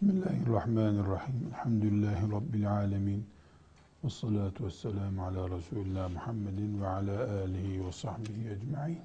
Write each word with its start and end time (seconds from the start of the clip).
Bismillahirrahmanirrahim. 0.00 1.34
Elhamdülillahi 1.48 2.32
Rabbil 2.32 2.70
alemin. 2.72 3.26
Ve 4.04 4.10
salatu 4.10 4.66
ve 4.66 4.70
selamu 4.70 5.24
ala 5.24 5.56
Resulullah 5.56 6.10
Muhammedin 6.10 6.82
ve 6.82 6.86
ala 6.86 7.42
alihi 7.42 7.86
ve 7.86 7.92
sahbihi 7.92 8.50
ecma'in. 8.50 9.00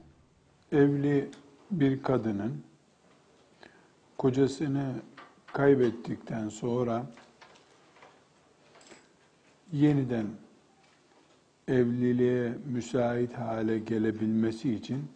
Evli 0.71 1.29
bir 1.71 2.03
kadının 2.03 2.63
kocasını 4.17 4.93
kaybettikten 5.53 6.49
sonra 6.49 7.05
yeniden 9.71 10.27
evliliğe 11.67 12.53
müsait 12.65 13.33
hale 13.33 13.79
gelebilmesi 13.79 14.73
için 14.73 15.11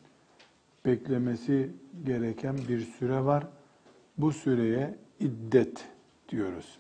beklemesi 0.86 1.72
gereken 2.06 2.58
bir 2.70 2.80
süre 2.80 3.26
var. 3.26 3.48
Bu 4.18 4.32
süreye 4.32 5.07
iddet 5.20 5.86
diyoruz. 6.30 6.80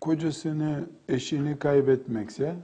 Kocasını, 0.00 0.84
eşini 1.08 1.58
kaybetmekse 1.58 2.56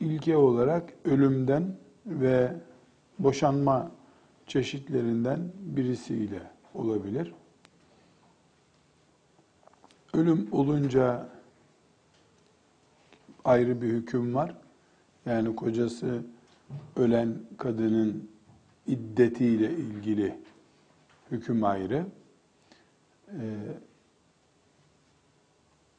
ilke 0.00 0.36
olarak 0.36 0.92
ölümden 1.04 1.76
ve 2.06 2.52
boşanma 3.18 3.90
çeşitlerinden 4.46 5.52
birisiyle 5.58 6.42
olabilir. 6.74 7.34
Ölüm 10.14 10.48
olunca 10.52 11.28
ayrı 13.44 13.82
bir 13.82 13.88
hüküm 13.88 14.34
var. 14.34 14.56
Yani 15.26 15.56
kocası 15.56 16.22
ölen 16.96 17.38
kadının 17.58 18.33
iddetiyle 18.86 19.70
ilgili 19.70 20.38
hüküm 21.30 21.64
ayrı. 21.64 22.06
Ee, 23.28 23.38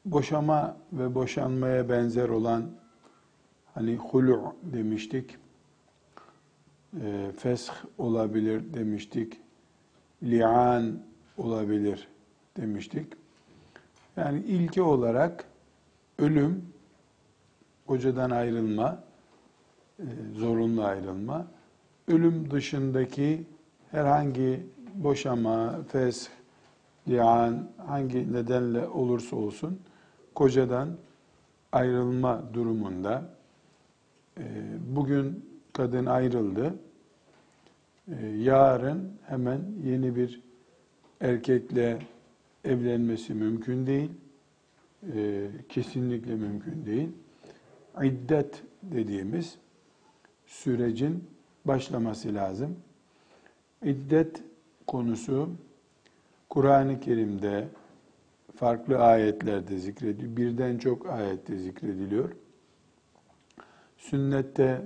boşama 0.04 0.76
ve 0.92 1.14
boşanmaya 1.14 1.88
benzer 1.88 2.28
olan 2.28 2.70
hani 3.74 3.96
hulu 3.96 4.54
demiştik, 4.62 5.36
e, 7.00 7.30
fesh 7.38 7.70
olabilir 7.98 8.74
demiştik, 8.74 9.40
li'an 10.22 10.98
olabilir 11.36 12.08
demiştik. 12.56 13.12
Yani 14.16 14.38
ilke 14.40 14.82
olarak 14.82 15.44
ölüm, 16.18 16.64
kocadan 17.86 18.30
ayrılma, 18.30 19.04
e, 19.98 20.04
zorunlu 20.34 20.84
ayrılma, 20.84 21.46
ölüm 22.08 22.50
dışındaki 22.50 23.44
herhangi 23.90 24.66
boşama, 24.94 25.82
fesh, 25.88 26.28
li'an 27.08 27.70
hangi 27.86 28.32
nedenle 28.32 28.86
olursa 28.88 29.36
olsun 29.36 29.80
kocadan 30.34 30.88
ayrılma 31.72 32.42
durumunda 32.54 33.30
e, 34.38 34.42
bugün 34.96 35.44
kadın 35.72 36.06
ayrıldı. 36.06 36.74
E, 38.08 38.26
yarın 38.26 39.12
hemen 39.26 39.60
yeni 39.84 40.16
bir 40.16 40.40
erkekle 41.20 41.98
evlenmesi 42.64 43.34
mümkün 43.34 43.86
değil. 43.86 44.10
E, 45.14 45.48
kesinlikle 45.68 46.34
mümkün 46.34 46.86
değil. 46.86 47.08
İddet 48.02 48.62
dediğimiz 48.82 49.58
sürecin 50.46 51.24
başlaması 51.66 52.34
lazım. 52.34 52.76
İddet 53.82 54.42
konusu 54.86 55.50
Kur'an-ı 56.48 57.00
Kerim'de 57.00 57.68
farklı 58.56 58.98
ayetlerde 58.98 59.78
zikrediliyor. 59.78 60.36
Birden 60.36 60.78
çok 60.78 61.10
ayette 61.10 61.58
zikrediliyor. 61.58 62.30
Sünnette, 63.96 64.82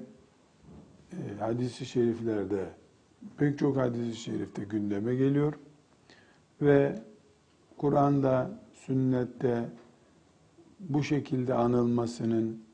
e, 1.13 1.39
hadis-i 1.39 1.87
şeriflerde, 1.87 2.69
pek 3.37 3.59
çok 3.59 3.77
hadis-i 3.77 4.17
şerifte 4.17 4.65
gündeme 4.65 5.15
geliyor. 5.15 5.55
Ve 6.63 7.03
Kur'an'da, 7.77 8.51
sünnette 8.75 9.65
bu 10.81 11.03
şekilde 11.03 11.55
anılmasının 11.55 12.65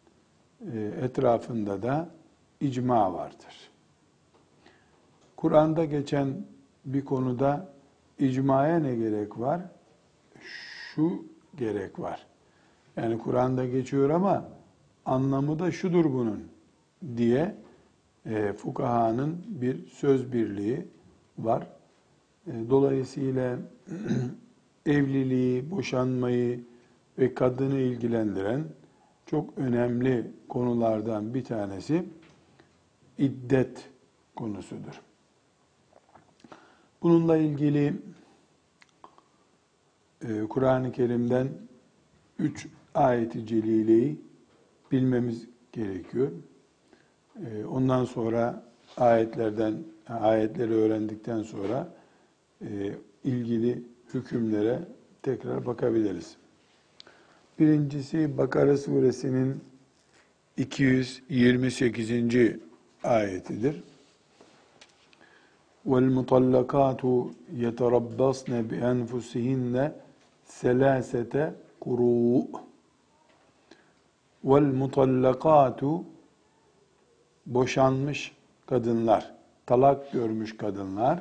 e, 0.72 0.81
etrafında 1.02 1.82
da 1.82 2.08
icma 2.60 3.14
vardır. 3.14 3.70
Kur'an'da 5.36 5.84
geçen 5.84 6.47
bir 6.84 7.04
konuda 7.04 7.72
icmaya 8.19 8.78
ne 8.78 8.94
gerek 8.94 9.38
var? 9.38 9.60
Şu 10.41 11.24
gerek 11.56 11.98
var. 11.98 12.26
Yani 12.97 13.19
Kur'an'da 13.19 13.66
geçiyor 13.66 14.10
ama 14.10 14.48
anlamı 15.06 15.58
da 15.58 15.72
şudur 15.72 16.04
bunun 16.04 16.44
diye 17.16 17.54
e, 18.26 18.52
fukahanın 18.52 19.44
bir 19.48 19.86
söz 19.86 20.32
birliği 20.32 20.86
var. 21.38 21.66
E, 22.46 22.52
dolayısıyla 22.70 23.58
evliliği, 24.86 25.70
boşanmayı 25.70 26.60
ve 27.19 27.34
kadını 27.34 27.78
ilgilendiren 27.78 28.64
çok 29.26 29.58
önemli 29.58 30.30
konulardan 30.48 31.34
bir 31.34 31.44
tanesi 31.44 32.04
iddet 33.19 33.88
konusudur. 34.36 35.06
Bununla 37.02 37.36
ilgili 37.36 37.94
e, 40.22 40.40
Kur'an-ı 40.48 40.92
Kerim'den 40.92 41.48
üç 42.38 42.66
ayeti 42.94 43.46
celileyi 43.46 44.20
bilmemiz 44.92 45.46
gerekiyor. 45.72 46.28
E, 47.46 47.64
ondan 47.64 48.04
sonra 48.04 48.64
ayetlerden 48.96 49.74
ayetleri 50.08 50.72
öğrendikten 50.72 51.42
sonra 51.42 51.88
e, 52.62 52.92
ilgili 53.24 53.82
hükümlere 54.14 54.78
tekrar 55.22 55.66
bakabiliriz. 55.66 56.36
Birincisi 57.58 58.38
Bakara 58.38 58.76
suresinin 58.76 59.60
228. 60.56 62.10
ayetidir. 63.02 63.82
وَالْمُطَلَّقَاتُ 65.91 67.03
يَتَرَبَّصْنَ 67.63 68.51
بِأَنْفُسِهِنَّ 68.69 69.75
سَلَاسَةَ 70.62 71.35
قُرُوء 71.84 72.47
وَالْمُطَلَّقَاتُ 74.50 75.81
Boşanmış 77.45 78.35
kadınlar, 78.66 79.35
talak 79.66 80.12
görmüş 80.12 80.57
kadınlar 80.57 81.19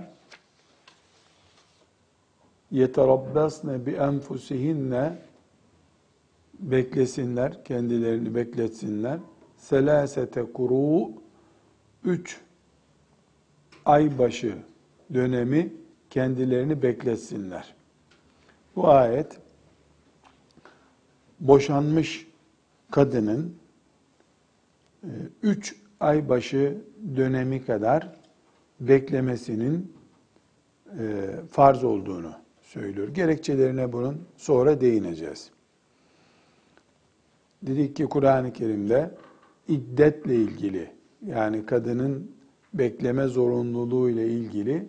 يَتَرَبَّصْنَ 2.72 3.68
بِأَنْفُسِهِنَّ 3.86 5.12
beklesinler, 6.60 7.64
kendilerini 7.64 8.34
bekletsinler. 8.34 9.18
Selasete 9.56 10.52
kuru 10.52 11.10
üç 12.04 12.40
aybaşı 13.85 14.55
dönemi 15.13 15.73
kendilerini 16.09 16.81
bekletsinler. 16.81 17.75
Bu 18.75 18.87
ayet 18.87 19.37
boşanmış 21.39 22.27
kadının 22.91 23.55
e, 25.03 25.09
üç 25.43 25.75
aybaşı 25.99 26.77
dönemi 27.15 27.65
kadar 27.65 28.15
beklemesinin 28.79 29.93
e, 30.99 31.29
farz 31.51 31.83
olduğunu 31.83 32.31
söylüyor. 32.61 33.07
Gerekçelerine 33.07 33.93
bunun 33.93 34.21
sonra 34.37 34.81
değineceğiz. 34.81 35.49
Dedik 37.61 37.95
ki 37.95 38.05
Kur'an-ı 38.05 38.53
Kerim'de 38.53 39.11
iddetle 39.67 40.35
ilgili 40.35 40.91
yani 41.25 41.65
kadının 41.65 42.34
bekleme 42.77 43.27
zorunluluğu 43.27 44.09
ile 44.09 44.27
ilgili 44.27 44.87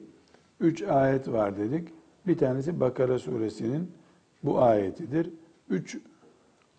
üç 0.60 0.82
ayet 0.82 1.28
var 1.28 1.56
dedik. 1.56 1.88
Bir 2.26 2.38
tanesi 2.38 2.80
Bakara 2.80 3.18
suresinin 3.18 3.90
bu 4.44 4.62
ayetidir. 4.62 5.30
Üç 5.70 5.98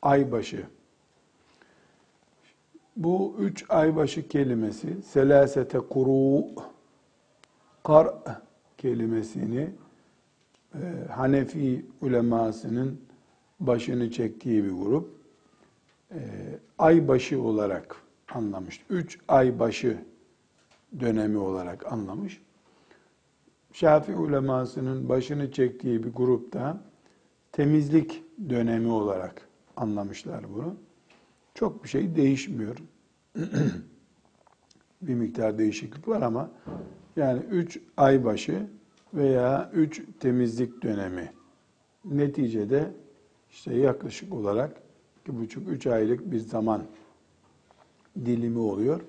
aybaşı. 0.02 0.64
Bu 2.96 3.36
üç 3.40 3.66
aybaşı 3.70 4.28
kelimesi 4.28 5.02
selasete 5.02 5.80
kuru 5.80 6.46
kar 7.84 8.08
kelimesini 8.78 9.70
e, 10.76 10.80
Hanefi 11.10 11.86
ulemasının 12.02 13.02
başını 13.60 14.12
çektiği 14.12 14.64
bir 14.64 14.72
grup 14.72 15.10
e, 16.12 16.20
aybaşı 16.78 17.42
olarak 17.42 17.96
anlamış. 18.34 18.86
Üç 18.90 19.20
aybaşı 19.28 19.98
dönemi 21.00 21.38
olarak 21.38 21.92
anlamış. 21.92 22.42
Şafii 23.74 24.16
ulemasının 24.16 25.10
başını 25.10 25.52
çektiği 25.52 26.04
bir 26.04 26.14
grupta 26.14 26.82
temizlik 27.52 28.24
dönemi 28.50 28.88
olarak 28.88 29.48
anlamışlar 29.76 30.54
bunu. 30.54 30.76
Çok 31.54 31.84
bir 31.84 31.90
şey 31.90 32.16
değişmiyor. 32.16 32.78
bir 35.02 35.14
miktar 35.14 35.58
değişiklik 35.58 36.08
var 36.08 36.22
ama 36.22 36.52
yani 37.16 37.40
üç 37.40 37.80
ay 37.98 38.26
başı 38.26 38.68
veya 39.14 39.72
üç 39.74 40.02
temizlik 40.20 40.82
dönemi 40.84 41.32
neticede 42.06 42.92
işte 43.52 43.76
yaklaşık 43.76 44.34
olarak 44.34 44.82
iki 45.22 45.40
buçuk 45.40 45.70
üç 45.70 45.88
aylık 45.88 46.32
bir 46.32 46.40
zaman 46.40 46.84
dilimi 48.26 48.60
oluyor. 48.60 49.02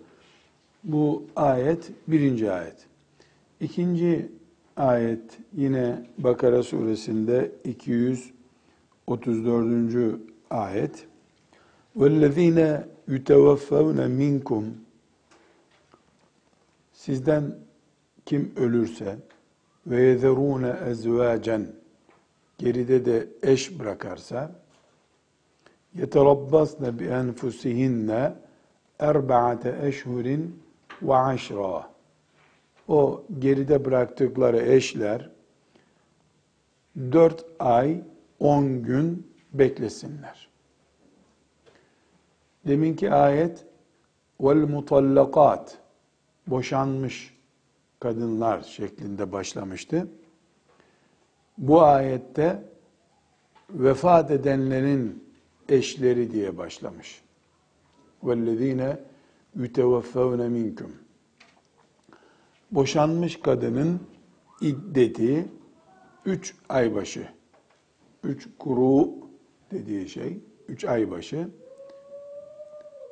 Bu 0.83 1.25
ayet 1.35 1.91
birinci 2.07 2.51
ayet. 2.51 2.75
İkinci 3.59 4.31
ayet 4.77 5.39
yine 5.57 6.09
Bakara 6.17 6.63
suresinde 6.63 7.51
234. 7.63 10.19
ayet. 10.49 11.07
وَالَّذ۪ينَ 11.97 12.83
يُتَوَفَّوْنَ 13.09 14.07
مِنْكُمْ 14.07 14.63
Sizden 16.93 17.55
kim 18.25 18.53
ölürse 18.57 19.17
ve 19.87 20.01
yezerûne 20.01 20.75
ezvâcen 20.89 21.67
geride 22.57 23.05
de 23.05 23.27
eş 23.43 23.79
bırakarsa 23.79 24.55
yeterabbasne 25.95 26.99
bi 26.99 27.05
enfusihinne 27.05 28.33
erba'ate 28.99 29.79
eşhurin 29.83 30.59
ve 31.02 31.14
aşra. 31.14 31.90
O 32.88 33.24
geride 33.38 33.84
bıraktıkları 33.84 34.58
eşler 34.58 35.30
dört 36.96 37.44
ay 37.58 38.00
on 38.40 38.82
gün 38.82 39.32
beklesinler. 39.52 40.48
Deminki 42.66 43.12
ayet 43.12 43.66
vel 44.40 44.56
mutallakat 44.56 45.78
boşanmış 46.46 47.38
kadınlar 48.00 48.62
şeklinde 48.62 49.32
başlamıştı. 49.32 50.08
Bu 51.58 51.82
ayette 51.82 52.62
vefat 53.70 54.30
edenlerin 54.30 55.24
eşleri 55.68 56.32
diye 56.32 56.58
başlamış. 56.58 57.22
Vellezine 58.22 58.98
yüteveffevne 59.56 60.48
minkum. 60.48 60.92
Boşanmış 62.70 63.40
kadının 63.40 64.00
iddeti 64.60 65.48
üç 66.24 66.54
ay 66.68 66.94
başı. 66.94 67.28
Üç 68.24 68.48
kuru 68.58 69.08
dediği 69.70 70.08
şey 70.08 70.38
üç 70.68 70.84
ay 70.84 71.10
başı. 71.10 71.48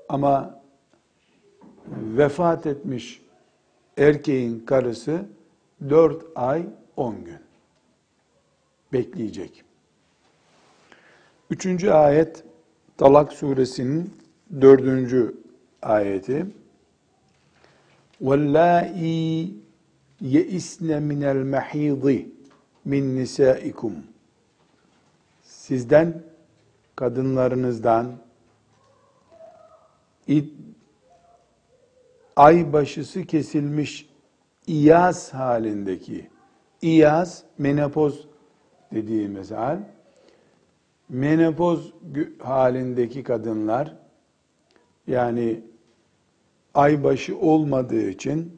Ama 0.09 0.63
vefat 2.17 2.67
etmiş 2.67 3.23
erkeğin 3.97 4.61
karısı 4.61 5.25
dört 5.89 6.25
ay 6.35 6.67
on 6.97 7.25
gün 7.25 7.39
bekleyecek. 8.93 9.65
Üçüncü 11.51 11.91
ayet 11.91 12.45
Talak 12.97 13.33
suresinin 13.33 14.15
dördüncü 14.61 15.35
ayeti. 15.86 16.46
وَاللَّائِي 18.22 19.22
يَئِسْنَ 20.36 20.90
مِنَ 21.10 21.22
الْمَحِيضِ 21.36 22.06
min 22.86 23.16
nisaikum. 23.16 23.94
Sizden, 25.44 26.24
kadınlarınızdan 26.96 28.12
ay 32.36 32.74
başısı 32.74 33.26
kesilmiş 33.26 34.10
iyaz 34.68 35.34
halindeki 35.34 36.30
iyaz 36.82 37.44
menopoz 37.58 38.28
dediğimiz 38.94 39.52
hal 39.52 39.80
menopoz 41.10 41.94
halindeki 42.40 43.24
kadınlar 43.24 43.96
yani 45.08 45.62
aybaşı 46.77 47.39
olmadığı 47.39 48.11
için 48.11 48.57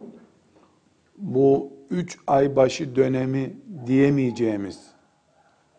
bu 1.18 1.72
üç 1.90 2.18
aybaşı 2.26 2.96
dönemi 2.96 3.56
diyemeyeceğimiz, 3.86 4.90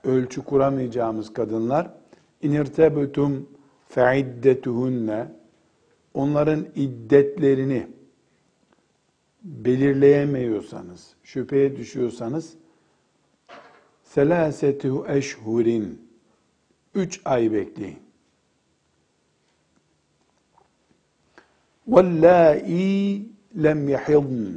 ölçü 0.04 0.44
kuramayacağımız 0.44 1.34
kadınlar 1.34 1.94
inirtebutum 2.42 3.50
feiddetuhunne 3.88 5.28
onların 6.14 6.66
iddetlerini 6.76 7.88
belirleyemiyorsanız, 9.44 11.14
şüpheye 11.24 11.78
düşüyorsanız 11.78 12.54
selasetu 14.04 15.06
eşhurin 15.08 16.02
üç 16.96 17.22
ay 17.26 17.52
bekleyin. 17.54 18.09
وَاللّٰئِي 21.89 23.23
lem 23.56 23.89
يَحِضْنَ 23.89 24.55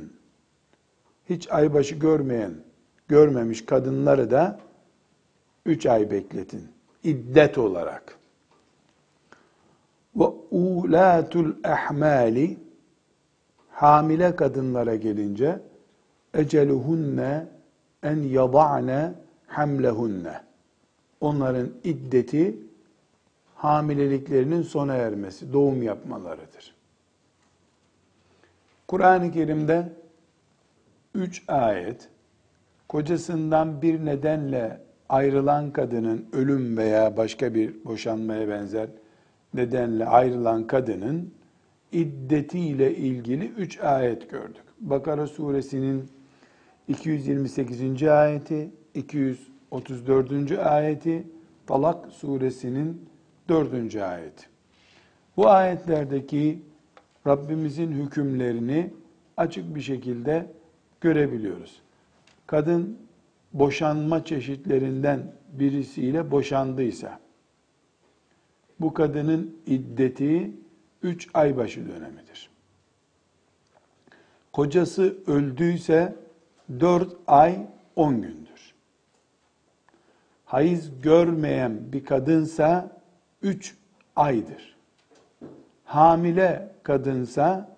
Hiç 1.29 1.51
aybaşı 1.51 1.95
görmeyen, 1.95 2.53
görmemiş 3.07 3.65
kadınları 3.65 4.31
da 4.31 4.59
üç 5.65 5.85
ay 5.85 6.11
bekletin. 6.11 6.67
İddet 7.03 7.57
olarak. 7.57 8.17
Ve 10.15 10.25
ulatul 10.51 11.53
ehmali 11.63 12.57
hamile 13.69 14.35
kadınlara 14.35 14.95
gelince 14.95 15.59
eceluhunne 16.33 17.47
en 18.03 18.17
yada'ne 18.17 19.13
hamlehunne. 19.47 20.41
Onların 21.21 21.69
iddeti 21.83 22.57
hamileliklerinin 23.55 24.61
sona 24.61 24.93
ermesi, 24.93 25.53
doğum 25.53 25.83
yapmalarıdır. 25.83 26.75
Kur'an-ı 28.92 29.32
Kerim'de 29.32 29.92
üç 31.14 31.42
ayet 31.48 32.08
kocasından 32.88 33.82
bir 33.82 34.04
nedenle 34.04 34.80
ayrılan 35.08 35.70
kadının 35.70 36.26
ölüm 36.32 36.76
veya 36.76 37.16
başka 37.16 37.54
bir 37.54 37.84
boşanmaya 37.84 38.48
benzer 38.48 38.88
nedenle 39.54 40.06
ayrılan 40.06 40.66
kadının 40.66 41.34
iddetiyle 41.92 42.96
ilgili 42.96 43.46
üç 43.46 43.80
ayet 43.80 44.30
gördük. 44.30 44.64
Bakara 44.80 45.26
suresinin 45.26 46.08
228. 46.88 48.02
ayeti, 48.02 48.70
234. 48.94 50.58
ayeti, 50.58 51.26
Talak 51.66 52.12
suresinin 52.12 53.08
4. 53.48 53.96
ayeti. 53.96 54.46
Bu 55.36 55.48
ayetlerdeki 55.48 56.71
Rabbimizin 57.26 57.92
hükümlerini 57.92 58.90
açık 59.36 59.74
bir 59.74 59.80
şekilde 59.80 60.46
görebiliyoruz. 61.00 61.82
Kadın 62.46 62.98
boşanma 63.52 64.24
çeşitlerinden 64.24 65.32
birisiyle 65.52 66.30
boşandıysa, 66.30 67.20
bu 68.80 68.94
kadının 68.94 69.56
iddeti 69.66 70.50
üç 71.02 71.28
ay 71.34 71.56
başı 71.56 71.88
dönemidir. 71.88 72.50
Kocası 74.52 75.16
öldüyse 75.26 76.16
dört 76.80 77.16
ay 77.26 77.66
on 77.96 78.14
gündür. 78.22 78.74
Hayız 80.44 81.00
görmeyen 81.02 81.92
bir 81.92 82.04
kadınsa 82.04 83.00
üç 83.42 83.76
aydır. 84.16 84.71
Hamile 85.92 86.72
kadınsa 86.82 87.76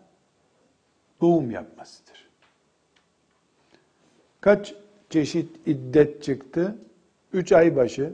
doğum 1.21 1.51
yapmasıdır. 1.51 2.29
Kaç 4.41 4.75
çeşit 5.11 5.69
iddet 5.69 6.23
çıktı? 6.23 6.79
Üç 7.33 7.53
ay 7.53 7.77
başı, 7.77 8.13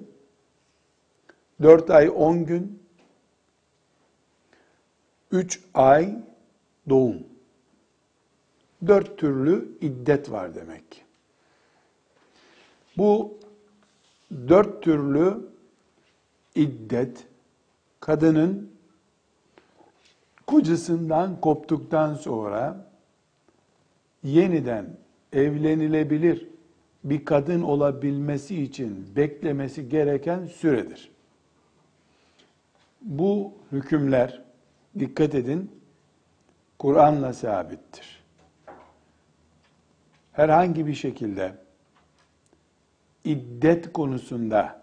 dört 1.62 1.90
ay 1.90 2.10
on 2.14 2.44
gün, 2.44 2.82
üç 5.32 5.60
ay 5.74 6.18
doğum. 6.88 7.26
Dört 8.86 9.18
türlü 9.18 9.68
iddet 9.80 10.30
var 10.30 10.54
demek 10.54 10.90
ki. 10.90 11.00
Bu 12.96 13.38
dört 14.48 14.82
türlü 14.82 15.48
iddet 16.54 17.26
kadının 18.00 18.79
kocasından 20.50 21.40
koptuktan 21.40 22.14
sonra 22.14 22.86
yeniden 24.22 24.86
evlenilebilir 25.32 26.48
bir 27.04 27.24
kadın 27.24 27.62
olabilmesi 27.62 28.62
için 28.62 29.16
beklemesi 29.16 29.88
gereken 29.88 30.46
süredir. 30.46 31.10
Bu 33.02 33.52
hükümler 33.72 34.42
dikkat 34.98 35.34
edin 35.34 35.70
Kur'an'la 36.78 37.32
sabittir. 37.32 38.22
Herhangi 40.32 40.86
bir 40.86 40.94
şekilde 40.94 41.54
iddet 43.24 43.92
konusunda 43.92 44.82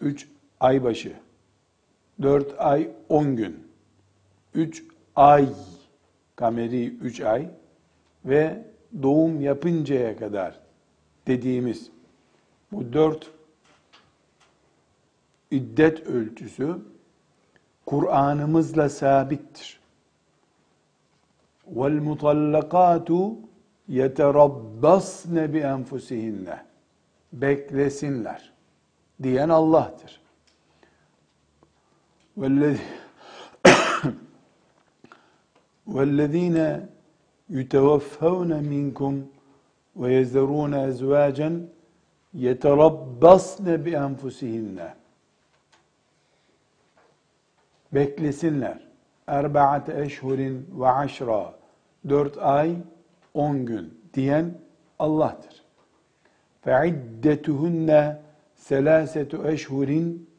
3 0.00 0.28
ay 0.60 0.84
başı, 0.84 1.12
4 2.22 2.54
ay 2.58 2.90
10 3.08 3.36
gün, 3.36 3.70
3 4.54 4.89
ay, 5.19 5.49
kameri 6.35 6.87
3 6.87 7.21
ay 7.21 7.49
ve 8.25 8.63
doğum 9.03 9.41
yapıncaya 9.41 10.17
kadar 10.17 10.59
dediğimiz 11.27 11.89
bu 12.71 12.93
dört 12.93 13.31
iddet 15.51 16.07
ölçüsü 16.07 16.77
Kur'an'ımızla 17.85 18.89
sabittir. 18.89 19.79
وَالْمُطَلَّقَاتُ 21.75 23.35
يَتَرَبَّصْنَ 23.89 25.35
بِأَنْفُسِهِنَّ 25.53 26.57
Beklesinler 27.33 28.51
diyen 29.23 29.49
Allah'tır. 29.49 30.21
وَالَّذ۪ينَ 35.93 36.57
يُتَوَفَّوْنَ 37.57 38.51
مِنْكُمْ 38.73 39.13
وَيَذَرُونَ 39.99 40.73
اَزْوَاجًا 40.89 41.49
يَتَرَبَّصْنَ 42.45 43.65
بِأَنْفُسِهِنَّ 43.85 44.79
Beklesinler. 47.93 48.79
Erbaate 49.27 50.01
eşhurin 50.01 50.67
ve 50.79 50.87
aşra. 50.87 51.53
Dört 52.09 52.37
ay, 52.37 52.75
on 53.33 53.65
gün 53.65 53.99
diyen 54.13 54.57
Allah'tır. 54.99 55.63
فَعِدَّتُهُنَّ 56.65 58.15
selasetu 58.55 59.47
eşhurin 59.47 60.29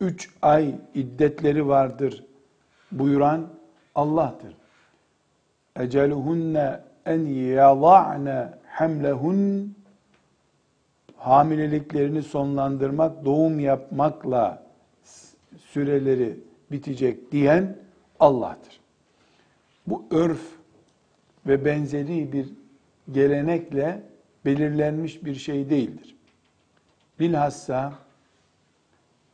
üç 0.00 0.30
ay 0.42 0.74
iddetleri 0.94 1.68
vardır 1.68 2.24
buyuran 2.92 3.48
Allah'tır. 3.95 4.55
Eceluhunne 5.75 6.79
en 7.05 7.19
yada'ne 7.19 8.49
hamlehun 8.67 9.73
hamileliklerini 11.17 12.23
sonlandırmak, 12.23 13.25
doğum 13.25 13.59
yapmakla 13.59 14.63
süreleri 15.57 16.39
bitecek 16.71 17.31
diyen 17.31 17.77
Allah'tır. 18.19 18.79
Bu 19.87 20.05
örf 20.11 20.41
ve 21.47 21.65
benzeri 21.65 22.33
bir 22.33 22.53
gelenekle 23.11 24.03
belirlenmiş 24.45 25.25
bir 25.25 25.35
şey 25.35 25.69
değildir. 25.69 26.15
Bilhassa 27.19 27.93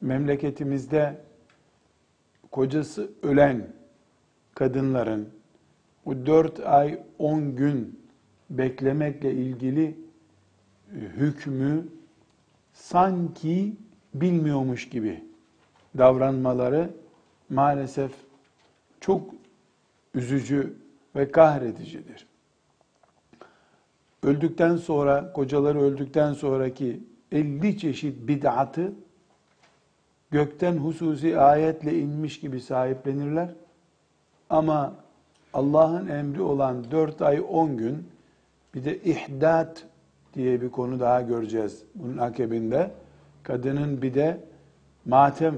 memleketimizde 0.01 1.21
kocası 2.51 3.11
ölen 3.23 3.67
kadınların 4.61 5.29
bu 6.05 6.25
dört 6.25 6.59
ay 6.59 7.03
on 7.19 7.55
gün 7.55 7.99
beklemekle 8.49 9.33
ilgili 9.33 9.85
e, 9.85 10.99
hükmü 10.99 11.87
sanki 12.73 13.75
bilmiyormuş 14.13 14.89
gibi 14.89 15.23
davranmaları 15.97 16.89
maalesef 17.49 18.11
çok 18.99 19.33
üzücü 20.15 20.73
ve 21.15 21.31
kahredicidir. 21.31 22.27
Öldükten 24.23 24.77
sonra, 24.77 25.33
kocaları 25.33 25.81
öldükten 25.81 26.33
sonraki 26.33 27.03
50 27.31 27.77
çeşit 27.77 28.27
bid'atı 28.27 28.93
gökten 30.31 30.77
hususi 30.77 31.39
ayetle 31.39 31.99
inmiş 31.99 32.39
gibi 32.39 32.61
sahiplenirler. 32.61 33.60
Ama 34.51 34.93
Allah'ın 35.53 36.07
emri 36.07 36.41
olan 36.41 36.91
4 36.91 37.21
ay 37.21 37.43
10 37.49 37.77
gün 37.77 38.07
bir 38.75 38.85
de 38.85 38.97
ihdat 38.97 39.83
diye 40.33 40.61
bir 40.61 40.69
konu 40.69 40.99
daha 40.99 41.21
göreceğiz 41.21 41.83
bunun 41.95 42.17
akabinde. 42.17 42.91
Kadının 43.43 44.01
bir 44.01 44.13
de 44.13 44.37
matem 45.05 45.55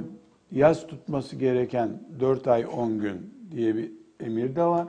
yaz 0.51 0.87
tutması 0.87 1.35
gereken 1.35 1.89
4 2.19 2.47
ay 2.47 2.65
10 2.65 2.99
gün 2.99 3.33
diye 3.51 3.75
bir 3.75 3.91
emir 4.19 4.55
de 4.55 4.63
var. 4.63 4.87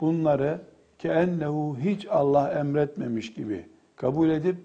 Bunları 0.00 0.60
keennehu 0.98 1.76
hiç 1.84 2.06
Allah 2.10 2.52
emretmemiş 2.52 3.34
gibi 3.34 3.66
kabul 3.96 4.30
edip 4.30 4.56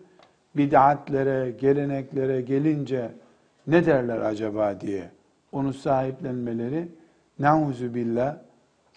bid'atlere, 0.56 1.52
geleneklere 1.52 2.42
gelince 2.42 3.12
ne 3.68 3.86
derler 3.86 4.18
acaba 4.18 4.82
diye 4.82 5.10
onu 5.52 5.74
sahiplenmeleri 5.74 6.88
nauzu 7.40 7.94
billah 7.94 8.47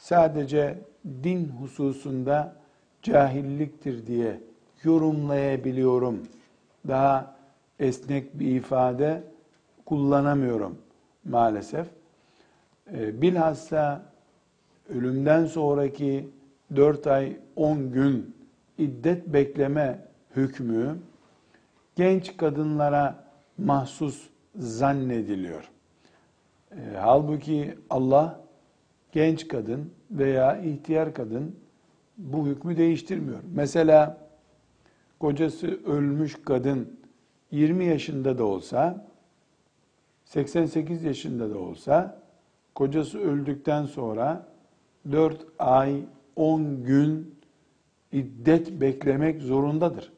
sadece 0.01 0.79
din 1.23 1.49
hususunda 1.49 2.57
cahilliktir 3.03 4.07
diye 4.07 4.41
yorumlayabiliyorum. 4.85 6.23
Daha 6.89 7.37
esnek 7.79 8.39
bir 8.39 8.47
ifade 8.57 9.23
kullanamıyorum 9.87 10.79
maalesef. 11.25 11.87
Ee, 12.93 13.23
bilhassa 13.23 14.03
ölümden 14.89 15.47
sonraki 15.47 16.29
4 16.77 17.07
ay 17.07 17.37
10 17.57 17.93
gün 17.93 18.37
iddet 18.79 19.27
bekleme 19.27 19.99
hükmü 20.37 20.99
genç 21.97 22.37
kadınlara 22.37 23.25
mahsus 23.59 24.29
zannediliyor. 24.57 25.71
E, 26.71 26.77
halbuki 26.97 27.75
Allah 27.91 28.41
genç 29.13 29.49
kadın 29.49 29.91
veya 30.11 30.61
ihtiyar 30.61 31.15
kadın 31.15 31.57
bu 32.19 32.47
hükmü 32.47 32.77
değiştirmiyor. 32.77 33.39
Mesela 33.55 34.19
kocası 35.21 35.85
ölmüş 35.85 36.37
kadın 36.45 37.01
20 37.51 37.85
yaşında 37.85 38.39
da 38.39 38.45
olsa 38.45 39.07
88 40.25 41.05
yaşında 41.05 41.51
da 41.51 41.59
olsa 41.59 42.23
kocası 42.75 43.21
öldükten 43.21 43.87
sonra 43.87 44.47
4 45.11 45.47
ay 45.59 46.05
10 46.37 46.85
gün 46.85 47.35
iddet 48.13 48.81
beklemek 48.81 49.43
zorundadır. 49.43 50.13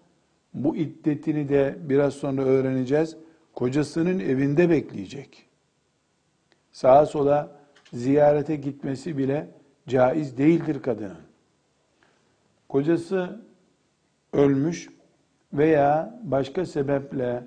Bu 0.54 0.76
iddetini 0.76 1.48
de 1.48 1.76
biraz 1.80 2.14
sonra 2.14 2.42
öğreneceğiz. 2.42 3.16
Kocasının 3.54 4.20
evinde 4.20 4.70
bekleyecek. 4.70 5.46
Sağa 6.72 7.06
sola 7.06 7.61
ziyarete 7.92 8.56
gitmesi 8.56 9.18
bile 9.18 9.48
caiz 9.88 10.38
değildir 10.38 10.82
kadının. 10.82 11.16
Kocası 12.68 13.40
ölmüş 14.32 14.88
veya 15.52 16.20
başka 16.22 16.66
sebeple 16.66 17.44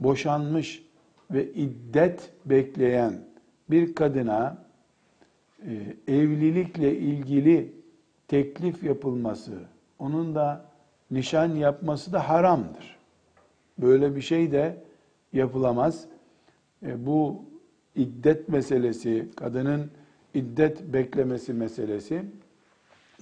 boşanmış 0.00 0.82
ve 1.30 1.52
iddet 1.52 2.32
bekleyen 2.46 3.12
bir 3.70 3.94
kadına 3.94 4.58
e, 5.66 5.72
evlilikle 6.14 6.98
ilgili 6.98 7.72
teklif 8.28 8.84
yapılması, 8.84 9.52
onun 9.98 10.34
da 10.34 10.64
nişan 11.10 11.54
yapması 11.54 12.12
da 12.12 12.28
haramdır. 12.28 12.96
Böyle 13.78 14.16
bir 14.16 14.20
şey 14.20 14.52
de 14.52 14.76
yapılamaz. 15.32 16.04
E, 16.86 17.06
bu 17.06 17.42
iddet 17.98 18.48
meselesi, 18.48 19.28
kadının 19.36 19.90
iddet 20.34 20.92
beklemesi 20.92 21.52
meselesi 21.52 22.24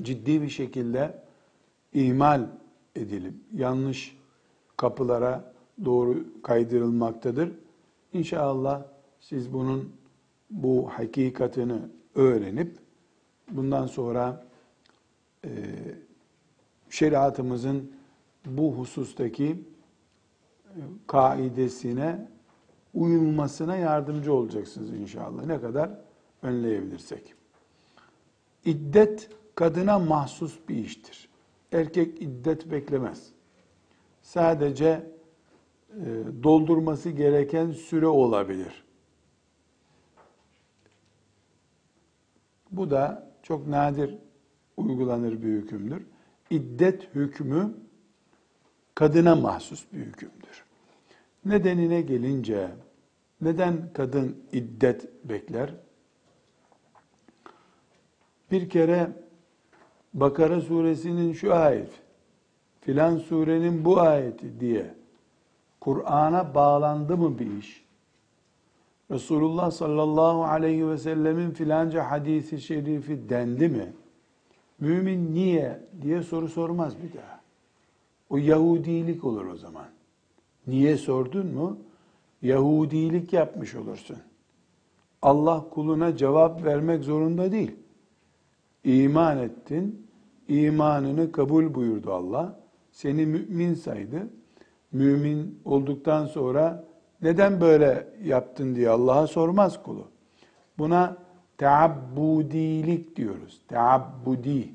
ciddi 0.03 0.43
bir 0.43 0.49
şekilde 0.49 1.23
ihmal 1.93 2.47
edilip 2.97 3.35
yanlış 3.55 4.17
kapılara 4.77 5.53
doğru 5.85 6.25
kaydırılmaktadır. 6.43 7.53
İnşallah 8.13 8.83
siz 9.21 9.53
bunun 9.53 9.93
bu 10.51 10.91
hakikatini 10.91 11.79
öğrenip 12.15 12.77
bundan 13.51 13.87
sonra 13.87 14.47
e, 15.45 15.51
şeriatımızın 16.91 17.93
bu 18.47 18.73
husustaki 18.73 19.47
e, 19.47 20.81
kaidesine 21.07 22.29
uyulmasına 22.97 23.77
yardımcı 23.77 24.33
olacaksınız 24.33 24.93
inşallah. 24.93 25.45
Ne 25.45 25.61
kadar 25.61 25.91
önleyebilirsek. 26.43 27.35
İddet 28.65 29.31
kadına 29.55 29.99
mahsus 29.99 30.59
bir 30.69 30.77
iştir. 30.77 31.29
Erkek 31.73 32.23
iddet 32.23 32.71
beklemez. 32.71 33.31
sadece 34.23 35.07
e, 35.91 36.05
doldurması 36.43 37.11
gereken 37.11 37.71
süre 37.73 38.07
olabilir. 38.07 38.85
Bu 42.71 42.91
da 42.91 43.33
çok 43.43 43.67
nadir 43.67 44.19
uygulanır 44.77 45.43
bir 45.43 45.49
hükümdür. 45.49 46.07
İddet 46.51 47.15
hükmü 47.15 47.75
kadına 48.95 49.37
mahsus 49.37 49.85
bir 49.93 49.99
hükümdür. 49.99 50.65
Nedenine 51.45 52.03
gelince 52.03 52.71
neden 53.41 53.93
kadın 53.95 54.37
iddet 54.53 55.09
bekler? 55.25 55.75
Bir 58.51 58.69
kere 58.69 59.13
Bakara 60.15 60.61
suresinin 60.61 61.33
şu 61.33 61.55
ayet, 61.55 61.91
filan 62.81 63.19
surenin 63.19 63.85
bu 63.85 64.01
ayeti 64.01 64.61
diye 64.61 64.95
Kur'an'a 65.81 66.55
bağlandı 66.55 67.17
mı 67.17 67.39
bir 67.39 67.59
iş? 67.59 67.87
Resulullah 69.11 69.71
sallallahu 69.71 70.45
aleyhi 70.45 70.89
ve 70.89 70.99
sellemin 70.99 71.51
filanca 71.51 72.11
hadisi 72.11 72.61
şerifi 72.61 73.29
dendi 73.29 73.69
mi? 73.69 73.93
Mümin 74.81 75.35
niye 75.35 75.81
diye 76.03 76.23
soru 76.23 76.49
sormaz 76.49 76.95
bir 77.03 77.19
daha. 77.19 77.41
O 78.31 78.37
Yahudilik 78.37 79.25
olur 79.25 79.47
o 79.47 79.57
zaman. 79.57 79.87
Niye 80.67 80.97
sordun 80.97 81.47
mu? 81.47 81.79
Yahudilik 82.43 83.33
yapmış 83.33 83.75
olursun. 83.75 84.17
Allah 85.23 85.65
kuluna 85.71 86.17
cevap 86.17 86.65
vermek 86.65 87.05
zorunda 87.05 87.53
değil. 87.53 87.77
İman 88.85 89.39
ettin, 89.39 90.07
imanını 90.49 91.33
kabul 91.33 91.75
buyurdu 91.75 92.13
Allah. 92.13 92.61
Seni 92.91 93.27
mümin 93.27 93.75
saydı. 93.75 94.29
Mümin 94.93 95.61
olduktan 95.65 96.27
sonra 96.27 96.85
neden 97.23 97.61
böyle 97.61 98.09
yaptın 98.25 98.75
diye 98.75 98.91
Allah'a 98.91 99.27
sormaz 99.27 99.83
kulu. 99.83 100.09
Buna 100.79 101.17
teabbudilik 101.59 103.17
diyoruz. 103.17 103.61
Teabbudi. 103.69 104.75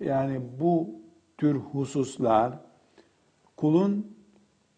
Yani 0.00 0.40
bu 0.60 0.90
tür 1.38 1.54
hususlar 1.54 2.58
kulun 3.56 4.11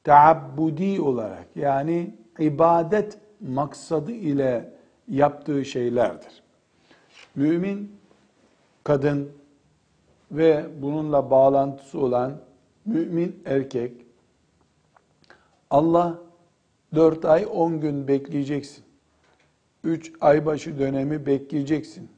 teabbudi 0.04 1.00
olarak 1.00 1.46
yani 1.56 2.14
ibadet 2.38 3.18
maksadı 3.40 4.12
ile 4.12 4.72
yaptığı 5.08 5.64
şeylerdir. 5.64 6.42
Mümin 7.34 7.96
kadın 8.84 9.32
ve 10.32 10.66
bununla 10.82 11.30
bağlantısı 11.30 12.00
olan 12.00 12.40
mümin 12.86 13.42
erkek 13.46 13.92
Allah 15.70 16.18
dört 16.94 17.24
ay 17.24 17.46
on 17.52 17.80
gün 17.80 18.08
bekleyeceksin. 18.08 18.84
Üç 19.84 20.12
ay 20.20 20.46
başı 20.46 20.78
dönemi 20.78 21.26
bekleyeceksin. 21.26 22.08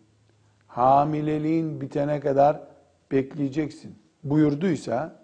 Hamileliğin 0.66 1.80
bitene 1.80 2.20
kadar 2.20 2.60
bekleyeceksin. 3.12 3.98
Buyurduysa 4.24 5.22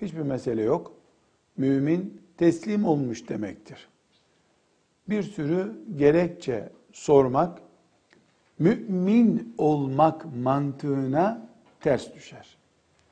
hiçbir 0.00 0.22
mesele 0.22 0.62
yok. 0.62 0.99
Mümin 1.60 2.22
teslim 2.36 2.84
olmuş 2.84 3.28
demektir. 3.28 3.88
Bir 5.08 5.22
sürü 5.22 5.72
gerekçe 5.96 6.68
sormak 6.92 7.58
mümin 8.58 9.54
olmak 9.58 10.36
mantığına 10.36 11.48
ters 11.80 12.14
düşer. 12.14 12.56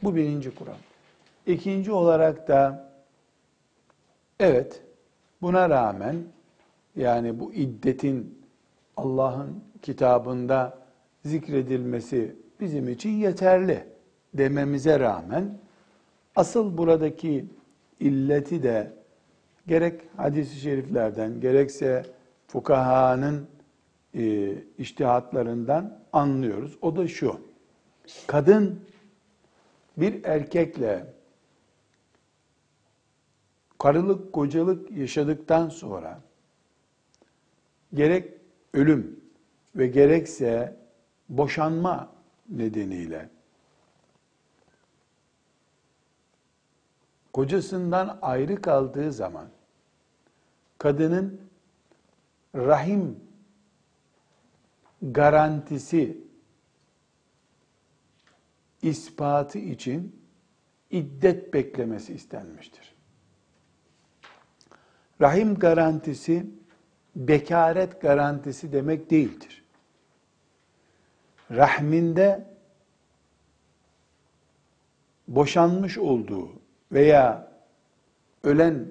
Bu 0.02 0.14
birinci 0.14 0.55
kural. 0.55 0.76
İkinci 1.47 1.93
olarak 1.93 2.49
da 2.49 2.90
evet 4.40 4.83
buna 5.43 5.71
rağmen 5.71 6.17
yani 6.96 7.40
bu 7.40 7.53
iddetin 7.53 8.38
Allah'ın 8.96 9.64
kitabında 9.83 10.79
zikredilmesi 11.25 12.37
bizim 12.61 12.88
için 12.88 13.11
yeterli 13.11 13.85
dememize 14.35 15.01
rağmen 15.01 15.59
asıl 16.37 16.79
buradaki 16.79 17.58
illeti 18.01 18.63
de 18.63 18.93
gerek 19.67 20.01
hadis-i 20.17 20.61
şeriflerden 20.61 21.41
gerekse 21.41 22.07
fukahanın 22.47 23.47
e, 24.15 24.55
iştihatlarından 24.79 25.99
anlıyoruz. 26.13 26.79
O 26.83 26.97
da 26.97 27.09
şu. 27.09 27.41
Kadın 28.27 28.81
bir 29.97 30.25
erkekle 30.25 31.07
karılık 33.79 34.33
kocalık 34.33 34.91
yaşadıktan 34.91 35.69
sonra 35.69 36.21
gerek 37.95 38.33
ölüm 38.75 39.21
ve 39.77 39.87
gerekse 39.87 40.77
boşanma 41.29 42.13
nedeniyle 42.49 43.29
kocasından 47.38 48.18
ayrı 48.22 48.62
kaldığı 48.62 49.12
zaman 49.12 49.48
kadının 50.79 51.40
rahim 52.55 53.20
garantisi 55.03 56.24
ispatı 58.83 59.59
için 59.59 60.22
iddet 60.90 61.55
beklemesi 61.55 62.14
istenmiştir. 62.14 62.94
Rahim 65.20 65.55
garantisi 65.55 66.46
bekaret 67.16 68.01
garantisi 68.01 68.72
demek 68.72 69.11
değildir. 69.11 69.64
Rahminde 71.51 72.55
boşanmış 75.29 75.98
olduğu 75.98 76.67
veya 76.92 77.53
ölen 78.44 78.88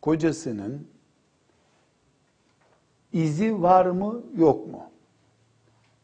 kocasının 0.00 0.88
izi 3.12 3.62
var 3.62 3.86
mı 3.86 4.22
yok 4.36 4.66
mu? 4.66 4.90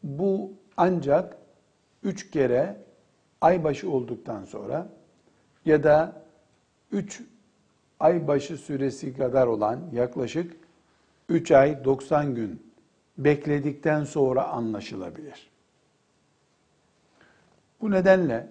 Bu 0.03 0.53
ancak 0.77 1.37
üç 2.03 2.31
kere 2.31 2.77
aybaşı 3.41 3.91
olduktan 3.91 4.45
sonra 4.45 4.89
ya 5.65 5.83
da 5.83 6.23
üç 6.93 7.23
aybaşı 8.01 8.57
süresi 8.57 9.17
kadar 9.17 9.47
olan 9.47 9.81
yaklaşık 9.93 10.57
3 11.29 11.51
ay 11.51 11.85
90 11.85 12.35
gün 12.35 12.73
bekledikten 13.19 14.05
sonra 14.05 14.49
anlaşılabilir. 14.49 15.51
Bu 17.81 17.91
nedenle 17.91 18.49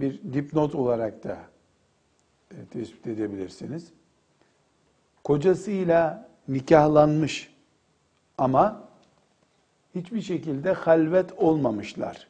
bir 0.00 0.20
dipnot 0.32 0.74
olarak 0.74 1.24
da 1.24 1.38
e, 2.50 2.56
tespit 2.70 3.06
edebilirsiniz. 3.06 3.92
Kocasıyla 5.24 6.28
nikahlanmış 6.48 7.52
ama 8.38 8.88
hiçbir 9.94 10.22
şekilde 10.22 10.72
halvet 10.72 11.32
olmamışlar. 11.32 12.26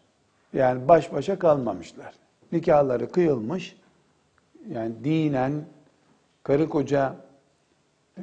Yani 0.53 0.89
baş 0.89 1.13
başa 1.13 1.39
kalmamışlar. 1.39 2.15
Nikahları 2.53 3.13
kıyılmış. 3.13 3.77
Yani 4.71 5.05
dinen 5.05 5.65
karı 6.43 6.69
koca 6.69 7.17
e, 8.19 8.23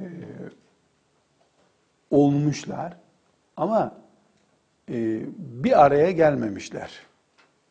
olmuşlar. 2.12 2.98
Ama 3.58 3.96
e, 4.90 5.22
bir 5.38 5.86
araya 5.86 6.12
gelmemişler. 6.12 6.92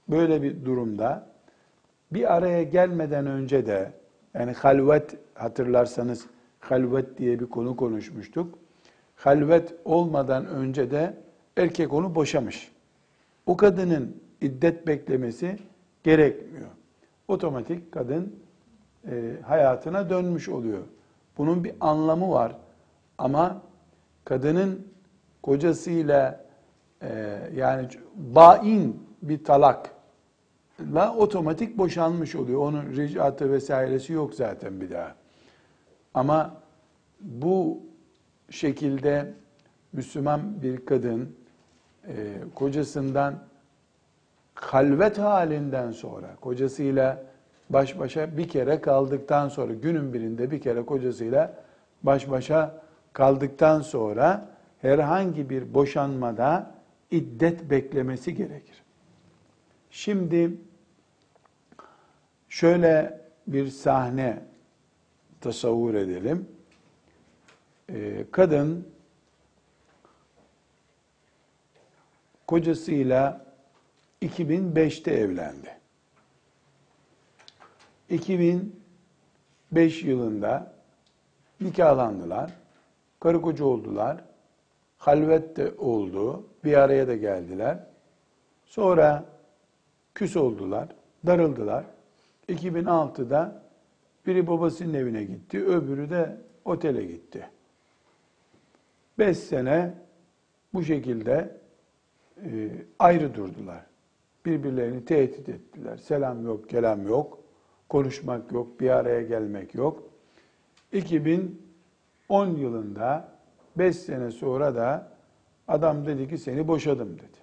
Böyle 0.09 0.43
bir 0.43 0.65
durumda 0.65 1.32
bir 2.14 2.35
araya 2.35 2.62
gelmeden 2.62 3.27
önce 3.27 3.66
de 3.66 3.92
yani 4.35 4.53
halvet 4.53 5.16
hatırlarsanız 5.35 6.27
halvet 6.61 7.18
diye 7.18 7.40
bir 7.40 7.46
konu 7.46 7.77
konuşmuştuk. 7.77 8.59
Halvet 9.16 9.75
olmadan 9.85 10.46
önce 10.46 10.90
de 10.90 11.14
erkek 11.57 11.92
onu 11.92 12.14
boşamış. 12.14 12.72
O 13.46 13.57
kadının 13.57 14.16
iddet 14.40 14.87
beklemesi 14.87 15.59
gerekmiyor. 16.03 16.68
Otomatik 17.29 17.92
kadın 17.92 18.37
e, 19.11 19.37
hayatına 19.46 20.11
dönmüş 20.11 20.48
oluyor. 20.48 20.83
Bunun 21.38 21.64
bir 21.64 21.72
anlamı 21.81 22.31
var. 22.31 22.57
Ama 23.18 23.62
kadının 24.25 24.87
kocasıyla 25.42 26.44
e, 27.03 27.38
yani 27.57 27.88
bain 28.14 29.07
bir 29.22 29.44
talakla 30.83 31.16
otomatik 31.16 31.79
boşanmış 31.79 32.35
oluyor. 32.35 32.61
Onun 32.61 32.87
ricatı 32.97 33.53
vesairesi 33.53 34.12
yok 34.12 34.35
zaten 34.35 34.81
bir 34.81 34.90
daha. 34.90 35.14
Ama 36.14 36.55
bu 37.21 37.81
şekilde 38.51 39.35
Müslüman 39.92 40.62
bir 40.62 40.87
kadın 40.87 41.37
e, 42.07 42.14
kocasından 42.55 43.35
halvet 44.55 45.18
halinden 45.18 45.90
sonra, 45.90 46.37
kocasıyla 46.40 47.23
baş 47.71 47.99
başa 47.99 48.37
bir 48.37 48.49
kere 48.49 48.81
kaldıktan 48.81 49.49
sonra 49.49 49.73
günün 49.73 50.12
birinde 50.12 50.51
bir 50.51 50.61
kere 50.61 50.83
kocasıyla 50.87 51.55
baş 52.03 52.31
başa 52.31 52.83
kaldıktan 53.12 53.81
sonra 53.81 54.49
herhangi 54.83 55.51
bir 55.51 55.75
boşanmada 55.75 56.71
iddet 57.11 57.71
beklemesi 57.71 58.35
gerekir. 58.35 58.83
Şimdi 59.90 60.51
şöyle 62.53 63.21
bir 63.47 63.69
sahne 63.69 64.43
tasavvur 65.41 65.95
edelim. 65.95 66.49
Ee, 67.88 68.25
kadın 68.31 68.88
kocasıyla 72.47 73.47
2005'te 74.23 75.11
evlendi. 75.11 75.79
2005 78.11 80.03
yılında 80.03 80.75
nikahlandılar. 81.61 82.53
Karı 83.21 83.43
koca 83.43 83.65
oldular. 83.65 84.25
Halvet 84.99 85.57
de 85.57 85.73
oldu. 85.79 86.47
Bir 86.65 86.75
araya 86.75 87.09
da 87.09 87.17
geldiler. 87.17 87.79
Sonra 88.65 89.25
küs 90.15 90.37
oldular. 90.37 90.88
Darıldılar. 91.27 91.85
2006'da 92.53 93.62
biri 94.27 94.47
babasının 94.47 94.95
evine 94.95 95.25
gitti. 95.25 95.65
Öbürü 95.65 96.11
de 96.11 96.37
otele 96.65 97.05
gitti. 97.05 97.49
Beş 99.19 99.38
sene 99.38 99.95
bu 100.75 100.83
şekilde 100.83 101.57
e, 102.45 102.71
ayrı 102.99 103.35
durdular. 103.35 103.87
Birbirlerini 104.47 105.05
tehdit 105.05 105.49
ettiler. 105.49 105.97
Selam 105.97 106.45
yok, 106.45 106.71
kelam 106.71 107.07
yok. 107.07 107.38
Konuşmak 107.88 108.53
yok, 108.53 108.81
bir 108.81 108.91
araya 108.91 109.23
gelmek 109.23 109.75
yok. 109.75 110.03
2010 110.93 112.47
yılında 112.57 113.29
5 113.77 113.97
sene 113.97 114.31
sonra 114.31 114.75
da 114.75 115.12
adam 115.69 116.07
dedi 116.07 116.29
ki 116.29 116.38
seni 116.38 116.69
boşadım 116.69 117.19
dedi. 117.19 117.43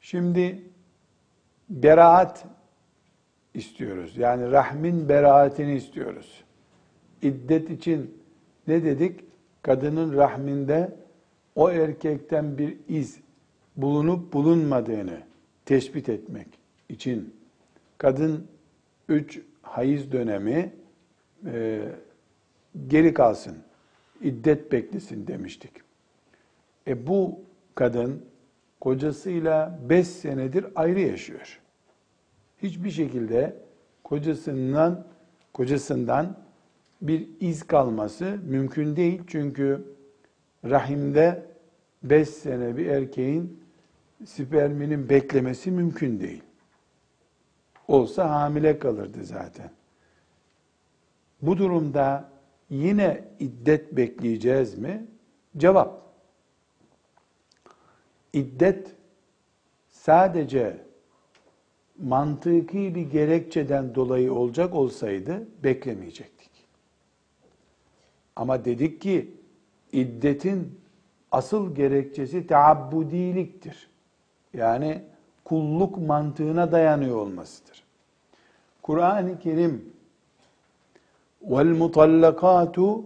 Şimdi 0.00 0.62
beraat 1.68 2.44
istiyoruz. 3.54 4.16
Yani 4.16 4.50
rahmin 4.50 5.08
beraatini 5.08 5.74
istiyoruz. 5.74 6.44
İddet 7.22 7.70
için 7.70 8.18
ne 8.66 8.84
dedik? 8.84 9.20
Kadının 9.62 10.16
rahminde 10.16 10.96
o 11.54 11.70
erkekten 11.70 12.58
bir 12.58 12.76
iz 12.88 13.20
bulunup 13.76 14.32
bulunmadığını 14.32 15.20
tespit 15.64 16.08
etmek 16.08 16.46
için 16.88 17.34
kadın 17.98 18.46
üç 19.08 19.40
hayız 19.62 20.12
dönemi 20.12 20.72
e, 21.46 21.82
geri 22.86 23.14
kalsın, 23.14 23.56
iddet 24.20 24.72
beklesin 24.72 25.26
demiştik. 25.26 25.72
E 26.86 27.06
bu 27.06 27.40
kadın 27.74 28.24
kocasıyla 28.80 29.78
beş 29.88 30.06
senedir 30.06 30.66
ayrı 30.74 31.00
yaşıyor. 31.00 31.60
Hiçbir 32.62 32.90
şekilde 32.90 33.56
kocasından 34.04 35.06
kocasından 35.52 36.36
bir 37.02 37.28
iz 37.40 37.62
kalması 37.66 38.38
mümkün 38.44 38.96
değil. 38.96 39.22
Çünkü 39.26 39.84
rahimde 40.64 41.46
beş 42.02 42.28
sene 42.28 42.76
bir 42.76 42.86
erkeğin 42.86 43.60
sperminin 44.24 45.08
beklemesi 45.08 45.70
mümkün 45.70 46.20
değil. 46.20 46.42
Olsa 47.88 48.30
hamile 48.30 48.78
kalırdı 48.78 49.24
zaten. 49.24 49.70
Bu 51.42 51.58
durumda 51.58 52.28
yine 52.70 53.24
iddet 53.38 53.96
bekleyeceğiz 53.96 54.78
mi? 54.78 55.06
Cevap. 55.56 56.05
İddet 58.36 58.92
sadece 59.88 60.76
mantıki 61.98 62.94
bir 62.94 63.10
gerekçeden 63.10 63.94
dolayı 63.94 64.32
olacak 64.32 64.74
olsaydı 64.74 65.48
beklemeyecektik. 65.64 66.50
Ama 68.36 68.64
dedik 68.64 69.00
ki 69.00 69.30
iddetin 69.92 70.80
asıl 71.32 71.74
gerekçesi 71.74 72.46
teabbudiliktir. 72.46 73.90
Yani 74.54 75.02
kulluk 75.44 75.98
mantığına 75.98 76.72
dayanıyor 76.72 77.16
olmasıdır. 77.16 77.84
Kur'an-ı 78.82 79.38
Kerim 79.38 79.92
vel 81.42 81.66
mutallakatu 81.66 83.04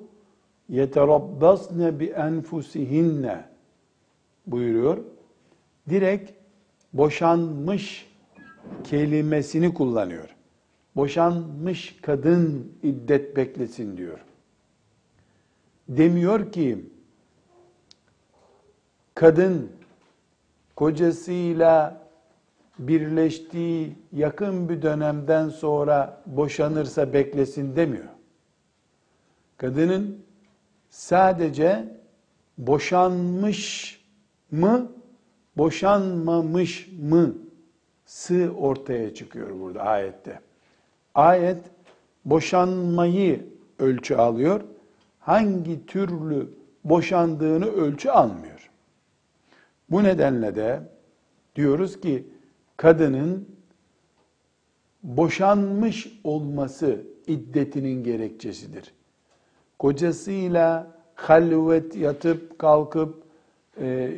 yeterabbasne 0.69 2.01
bi 2.01 2.07
enfusihinne 2.07 3.45
buyuruyor. 4.47 4.99
Direkt 5.90 6.33
boşanmış 6.92 8.11
kelimesini 8.85 9.74
kullanıyor. 9.74 10.37
Boşanmış 10.96 11.96
kadın 12.03 12.72
iddet 12.83 13.37
beklesin 13.37 13.96
diyor. 13.96 14.18
Demiyor 15.88 16.53
ki 16.53 16.87
kadın 19.14 19.72
kocasıyla 20.76 22.00
birleştiği 22.79 23.96
yakın 24.12 24.68
bir 24.68 24.83
dönemden 24.83 25.48
sonra 25.48 26.22
boşanırsa 26.26 27.12
beklesin 27.12 27.76
demiyor. 27.76 28.09
Kadının 29.57 30.24
sadece 30.90 31.96
boşanmış 32.59 34.00
mı, 34.50 34.92
boşanmamış 35.61 36.88
mı 37.03 37.35
sı 38.07 38.53
ortaya 38.59 39.14
çıkıyor 39.14 39.61
burada 39.61 39.83
ayette. 39.83 40.40
Ayet 41.14 41.59
boşanmayı 42.25 43.46
ölçü 43.79 44.14
alıyor. 44.14 44.61
Hangi 45.18 45.87
türlü 45.87 46.51
boşandığını 46.85 47.66
ölçü 47.66 48.09
almıyor. 48.11 48.70
Bu 49.90 50.05
nedenle 50.05 50.57
de 50.57 50.81
diyoruz 51.57 52.01
ki 52.01 52.27
kadının 52.77 53.49
boşanmış 55.03 56.20
olması 56.25 57.03
iddetinin 57.27 58.05
gerekçesidir. 58.05 58.92
Kocasıyla 59.79 60.87
halvet 61.14 61.96
yatıp 61.96 62.59
kalkıp 62.59 63.30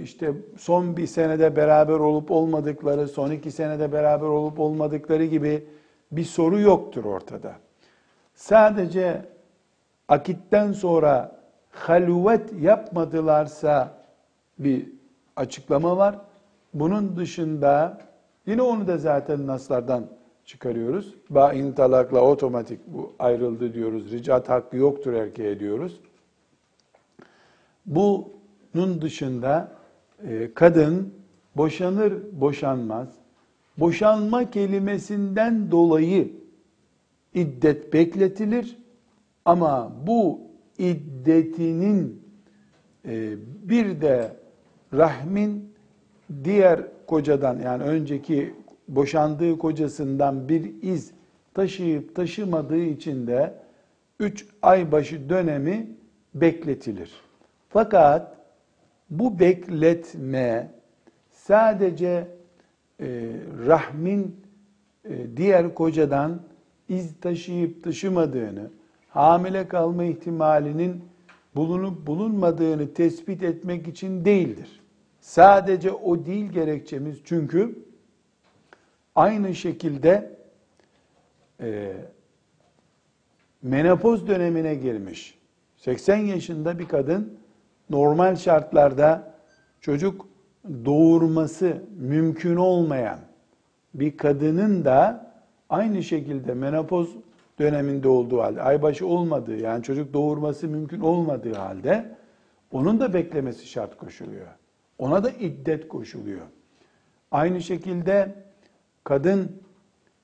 işte 0.03 0.33
son 0.59 0.97
bir 0.97 1.07
senede 1.07 1.57
beraber 1.57 1.95
olup 1.95 2.31
olmadıkları, 2.31 3.09
son 3.09 3.31
iki 3.31 3.51
senede 3.51 3.93
beraber 3.93 4.27
olup 4.27 4.61
olmadıkları 4.61 5.25
gibi 5.25 5.65
bir 6.13 6.25
soru 6.25 6.61
yoktur 6.61 7.05
ortada. 7.05 7.55
Sadece 8.35 9.23
akitten 10.09 10.73
sonra 10.73 11.41
halvet 11.71 12.63
yapmadılarsa 12.63 13.95
bir 14.59 14.89
açıklama 15.37 15.97
var. 15.97 16.19
Bunun 16.75 17.17
dışında 17.17 17.99
yine 18.47 18.63
onu 18.63 18.87
da 18.87 18.99
zaten 18.99 19.47
naslardan 19.47 20.07
çıkarıyoruz. 20.45 21.15
Bain 21.31 21.73
talakla 21.73 22.21
otomatik 22.21 22.81
bu 22.87 23.13
ayrıldı 23.19 23.75
diyoruz. 23.75 24.11
Ricat 24.11 24.49
hakkı 24.49 24.77
yoktur 24.77 25.13
erkeğe 25.13 25.61
diyoruz. 25.61 26.01
Bunun 28.75 29.03
dışında 29.03 29.73
e, 30.29 30.55
kadın 30.55 31.15
boşanır 31.57 32.13
boşanmaz 32.33 33.09
boşanma 33.79 34.51
kelimesinden 34.51 35.71
dolayı 35.71 36.33
iddet 37.35 37.93
bekletilir 37.93 38.79
ama 39.45 39.93
bu 40.07 40.41
iddetinin 40.79 42.23
e, 43.09 43.35
bir 43.63 44.01
de 44.01 44.37
rahmin 44.93 45.73
diğer 46.45 46.81
kocadan 47.07 47.59
yani 47.59 47.83
önceki 47.83 48.55
boşandığı 48.89 49.59
kocasından 49.59 50.49
bir 50.49 50.83
iz 50.83 51.13
taşıyıp 51.55 52.15
taşımadığı 52.15 52.85
için 52.85 53.27
de 53.27 53.55
üç 54.21 54.47
ay 54.63 54.93
başı 54.93 55.29
dönemi 55.29 55.91
bekletilir. 56.35 57.13
Fakat 57.69 58.37
bu 59.19 59.39
bekletme 59.39 60.71
sadece 61.31 62.29
e, 63.01 63.31
rahmin 63.67 64.37
e, 65.05 65.37
diğer 65.37 65.75
kocadan 65.75 66.43
iz 66.89 67.21
taşıyıp 67.21 67.85
taşımadığını, 67.85 68.71
hamile 69.09 69.69
kalma 69.69 70.05
ihtimalinin 70.05 71.05
bulunup 71.57 72.07
bulunmadığını 72.07 72.95
tespit 72.95 73.43
etmek 73.43 73.89
için 73.89 74.25
değildir. 74.25 74.81
Sadece 75.21 75.91
o 75.93 76.27
değil 76.27 76.53
gerekçemiz 76.53 77.17
çünkü 77.25 77.83
Aynı 79.15 79.55
şekilde 79.55 80.37
e, 81.61 81.93
menopoz 83.63 84.27
dönemine 84.27 84.75
girmiş 84.75 85.39
80 85.77 86.17
yaşında 86.17 86.79
bir 86.79 86.89
kadın 86.89 87.39
normal 87.93 88.37
şartlarda 88.37 89.35
çocuk 89.81 90.27
doğurması 90.85 91.83
mümkün 91.99 92.57
olmayan 92.57 93.19
bir 93.95 94.17
kadının 94.17 94.85
da 94.85 95.33
aynı 95.69 96.03
şekilde 96.03 96.55
menopoz 96.55 97.17
döneminde 97.59 98.09
olduğu 98.09 98.43
halde, 98.43 98.63
aybaşı 98.63 99.07
olmadığı 99.07 99.57
yani 99.57 99.83
çocuk 99.83 100.13
doğurması 100.13 100.69
mümkün 100.69 101.01
olmadığı 101.01 101.55
halde 101.55 102.17
onun 102.73 103.01
da 103.01 103.15
beklemesi 103.15 103.67
şart 103.67 103.97
koşuluyor. 103.97 104.47
Ona 104.99 105.25
da 105.25 105.31
iddet 105.31 105.89
koşuluyor. 105.89 106.47
Aynı 107.31 107.61
şekilde 107.61 108.35
kadın 109.05 109.63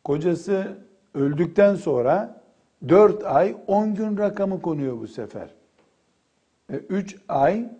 kocası 0.04 0.78
öldükten 1.14 1.74
sonra 1.74 2.42
4 2.88 3.24
ay 3.24 3.57
10 3.66 3.94
gün 3.94 4.18
rakamı 4.18 4.62
konuyor 4.62 5.00
bu 5.00 5.07
sefer. 5.07 5.57
3 6.70 7.14
e, 7.14 7.16
ay 7.28 7.70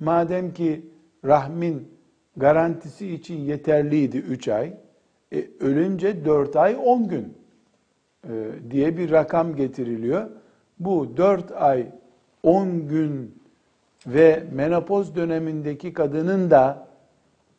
madem 0.00 0.54
ki 0.54 0.86
rahmin 1.24 1.88
garantisi 2.36 3.14
için 3.14 3.38
yeterliydi 3.38 4.16
3 4.16 4.48
ay. 4.48 4.74
E, 5.32 5.48
ölünce 5.60 6.24
4 6.24 6.56
ay 6.56 6.76
10 6.84 7.08
gün 7.08 7.38
e, 8.28 8.30
diye 8.70 8.96
bir 8.96 9.10
rakam 9.10 9.56
getiriliyor. 9.56 10.30
Bu 10.78 11.16
4 11.16 11.52
ay 11.52 11.86
10 12.42 12.88
gün 12.88 13.42
ve 14.06 14.44
menopoz 14.52 15.16
dönemindeki 15.16 15.92
kadının 15.92 16.50
da 16.50 16.88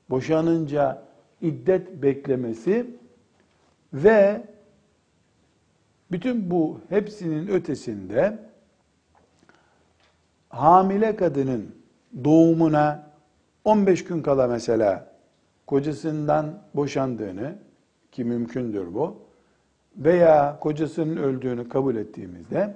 boşanınca 0.10 1.04
iddet 1.42 2.04
beklemesi 2.04 2.86
ve 3.94 4.42
bütün 6.12 6.52
bu 6.52 6.80
hepsinin 6.90 7.48
ötesinde 7.48 8.38
hamile 10.56 11.16
kadının 11.16 11.76
doğumuna 12.24 13.12
15 13.66 14.04
gün 14.04 14.22
kala 14.22 14.48
mesela 14.48 15.08
kocasından 15.68 16.62
boşandığını 16.76 17.56
ki 18.12 18.24
mümkündür 18.24 18.94
bu 18.94 19.18
veya 19.98 20.60
kocasının 20.60 21.18
öldüğünü 21.18 21.70
kabul 21.70 21.96
ettiğimizde 21.96 22.76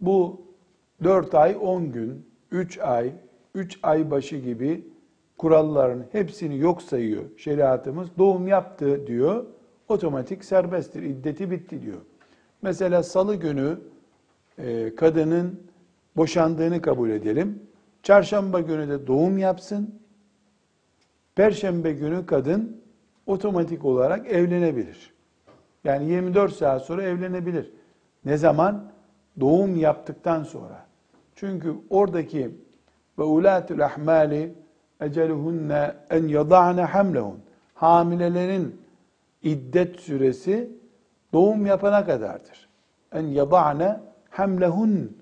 bu 0.00 0.42
4 1.04 1.34
ay 1.34 1.56
10 1.60 1.92
gün, 1.92 2.26
3 2.50 2.78
ay, 2.78 3.12
3 3.54 3.78
ay 3.82 4.10
başı 4.10 4.36
gibi 4.36 4.86
kuralların 5.38 6.04
hepsini 6.12 6.58
yok 6.58 6.82
sayıyor 6.82 7.24
şeriatımız. 7.36 8.08
Doğum 8.18 8.48
yaptı 8.48 9.06
diyor, 9.06 9.44
otomatik 9.88 10.44
serbesttir, 10.44 11.02
iddeti 11.02 11.50
bitti 11.50 11.82
diyor. 11.82 12.00
Mesela 12.62 13.02
salı 13.02 13.34
günü 13.36 13.78
e, 14.58 14.94
kadının 14.94 15.71
boşandığını 16.16 16.82
kabul 16.82 17.10
edelim. 17.10 17.62
Çarşamba 18.02 18.60
günü 18.60 18.88
de 18.88 19.06
doğum 19.06 19.38
yapsın. 19.38 19.94
Perşembe 21.34 21.92
günü 21.92 22.26
kadın 22.26 22.82
otomatik 23.26 23.84
olarak 23.84 24.26
evlenebilir. 24.26 25.12
Yani 25.84 26.10
24 26.10 26.52
saat 26.52 26.82
sonra 26.82 27.02
evlenebilir. 27.02 27.70
Ne 28.24 28.36
zaman? 28.36 28.84
Doğum 29.40 29.76
yaptıktan 29.76 30.42
sonra. 30.42 30.86
Çünkü 31.34 31.74
oradaki 31.90 32.50
ve 33.18 33.22
ulatul 33.22 33.80
ahmali 33.80 34.54
eceluhunne 35.00 35.94
en 36.10 36.28
yada'ne 36.28 36.82
hamlehun. 36.82 37.38
Hamilelerin 37.74 38.80
iddet 39.42 40.00
süresi 40.00 40.70
doğum 41.32 41.66
yapana 41.66 42.04
kadardır. 42.04 42.68
En 43.12 43.26
yada'ne 43.26 44.00
hamlehun. 44.30 45.21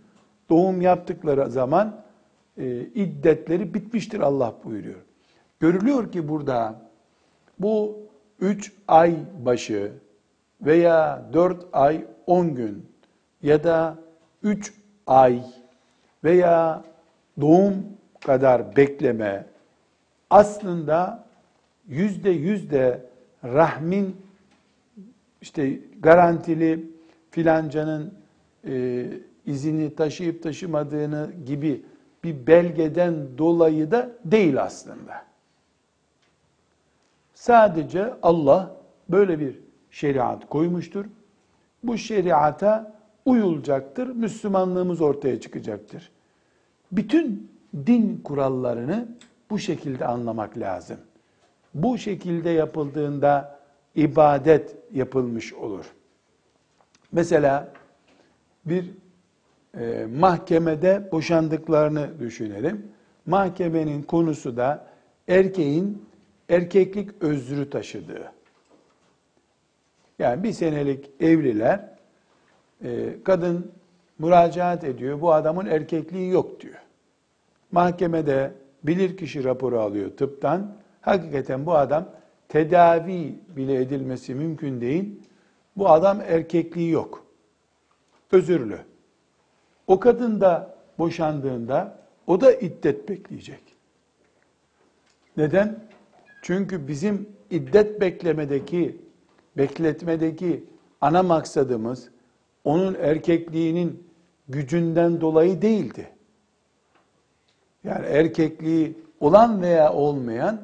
Doğum 0.50 0.80
yaptıkları 0.80 1.50
zaman 1.50 2.00
e, 2.58 2.80
iddetleri 2.80 3.74
bitmiştir 3.74 4.20
Allah 4.20 4.54
buyuruyor. 4.64 5.00
Görülüyor 5.60 6.12
ki 6.12 6.28
burada 6.28 6.80
bu 7.58 7.98
üç 8.40 8.72
ay 8.88 9.16
başı 9.44 9.92
veya 10.62 11.24
dört 11.32 11.64
ay 11.72 12.04
on 12.26 12.54
gün 12.54 12.86
ya 13.42 13.64
da 13.64 13.98
üç 14.42 14.74
ay 15.06 15.42
veya 16.24 16.84
doğum 17.40 17.74
kadar 18.20 18.76
bekleme 18.76 19.46
aslında 20.30 21.24
yüzde 21.88 22.30
yüzde 22.30 23.06
rahmin 23.44 24.16
işte 25.40 25.78
garantili 26.00 26.90
filancanın 27.30 28.14
e, 28.66 29.04
izini 29.46 29.94
taşıyıp 29.94 30.42
taşımadığını 30.42 31.30
gibi 31.46 31.84
bir 32.24 32.46
belgeden 32.46 33.38
dolayı 33.38 33.90
da 33.90 34.10
değil 34.24 34.62
aslında. 34.62 35.24
Sadece 37.34 38.14
Allah 38.22 38.76
böyle 39.08 39.40
bir 39.40 39.58
şeriat 39.90 40.48
koymuştur. 40.48 41.04
Bu 41.84 41.98
şeriata 41.98 43.00
uyulacaktır. 43.24 44.06
Müslümanlığımız 44.06 45.00
ortaya 45.00 45.40
çıkacaktır. 45.40 46.10
Bütün 46.92 47.50
din 47.86 48.20
kurallarını 48.24 49.08
bu 49.50 49.58
şekilde 49.58 50.06
anlamak 50.06 50.58
lazım. 50.58 50.96
Bu 51.74 51.98
şekilde 51.98 52.50
yapıldığında 52.50 53.60
ibadet 53.94 54.76
yapılmış 54.92 55.54
olur. 55.54 55.84
Mesela 57.12 57.72
bir 58.64 58.90
e, 59.78 60.06
mahkemede 60.18 61.08
boşandıklarını 61.12 62.20
düşünelim. 62.20 62.88
Mahkemenin 63.26 64.02
konusu 64.02 64.56
da 64.56 64.86
erkeğin 65.28 66.04
erkeklik 66.48 67.22
özrü 67.22 67.70
taşıdığı. 67.70 68.32
Yani 70.18 70.42
bir 70.42 70.52
senelik 70.52 71.10
evliler, 71.20 71.88
e, 72.84 73.22
kadın 73.24 73.72
müracaat 74.18 74.84
ediyor, 74.84 75.20
bu 75.20 75.32
adamın 75.32 75.66
erkekliği 75.66 76.30
yok 76.30 76.60
diyor. 76.60 76.82
Mahkemede 77.72 78.52
bilirkişi 78.82 79.44
raporu 79.44 79.80
alıyor 79.80 80.16
tıptan, 80.16 80.76
hakikaten 81.00 81.66
bu 81.66 81.74
adam 81.74 82.08
tedavi 82.48 83.34
bile 83.56 83.80
edilmesi 83.80 84.34
mümkün 84.34 84.80
değil, 84.80 85.20
bu 85.76 85.88
adam 85.88 86.20
erkekliği 86.20 86.90
yok. 86.90 87.24
Özürlü. 88.32 88.78
O 89.90 90.00
kadın 90.00 90.40
da 90.40 90.74
boşandığında 90.98 91.98
o 92.26 92.40
da 92.40 92.52
iddet 92.52 93.08
bekleyecek. 93.08 93.62
Neden? 95.36 95.78
Çünkü 96.42 96.88
bizim 96.88 97.28
iddet 97.50 98.00
beklemedeki, 98.00 99.00
bekletmedeki 99.56 100.64
ana 101.00 101.22
maksadımız 101.22 102.08
onun 102.64 102.94
erkekliğinin 102.94 104.06
gücünden 104.48 105.20
dolayı 105.20 105.62
değildi. 105.62 106.08
Yani 107.84 108.06
erkekliği 108.06 108.98
olan 109.20 109.62
veya 109.62 109.92
olmayan 109.92 110.60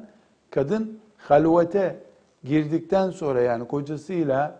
kadın 0.49 0.99
halvete 1.17 1.99
girdikten 2.43 3.09
sonra 3.09 3.41
yani 3.41 3.67
kocasıyla 3.67 4.59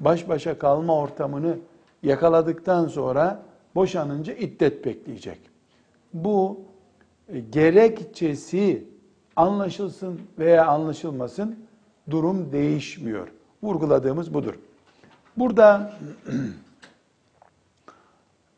baş 0.00 0.28
başa 0.28 0.58
kalma 0.58 0.96
ortamını 0.96 1.58
yakaladıktan 2.02 2.88
sonra 2.88 3.47
boşanınca 3.78 4.32
iddet 4.32 4.84
bekleyecek. 4.84 5.38
Bu 6.12 6.60
e, 7.28 7.40
gerekçesi 7.40 8.84
anlaşılsın 9.36 10.20
veya 10.38 10.66
anlaşılmasın 10.66 11.58
durum 12.10 12.52
değişmiyor. 12.52 13.28
Vurguladığımız 13.62 14.34
budur. 14.34 14.54
Burada 15.36 15.94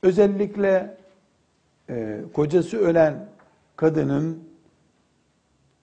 özellikle 0.03 0.97
e, 1.91 2.21
kocası 2.33 2.79
ölen 2.79 3.29
kadının 3.77 4.45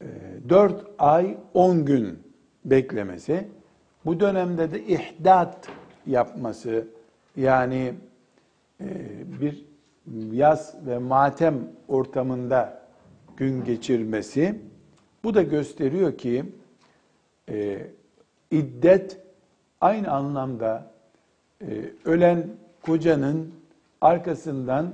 e, 0.02 0.06
4 0.50 0.86
ay 1.00 1.38
10 1.54 1.86
gün 1.86 2.19
beklemesi, 2.65 3.47
bu 4.06 4.19
dönemde 4.19 4.71
de 4.71 4.84
ihdat 4.84 5.67
yapması 6.06 6.88
yani 7.36 7.93
bir 9.41 9.65
yaz 10.31 10.75
ve 10.85 10.97
matem 10.97 11.55
ortamında 11.87 12.81
gün 13.37 13.63
geçirmesi 13.63 14.61
bu 15.23 15.33
da 15.33 15.41
gösteriyor 15.41 16.17
ki 16.17 16.45
e, 17.49 17.87
iddet 18.51 19.17
aynı 19.81 20.11
anlamda 20.11 20.91
e, 21.61 21.65
ölen 22.05 22.47
kocanın 22.81 23.53
arkasından 24.01 24.93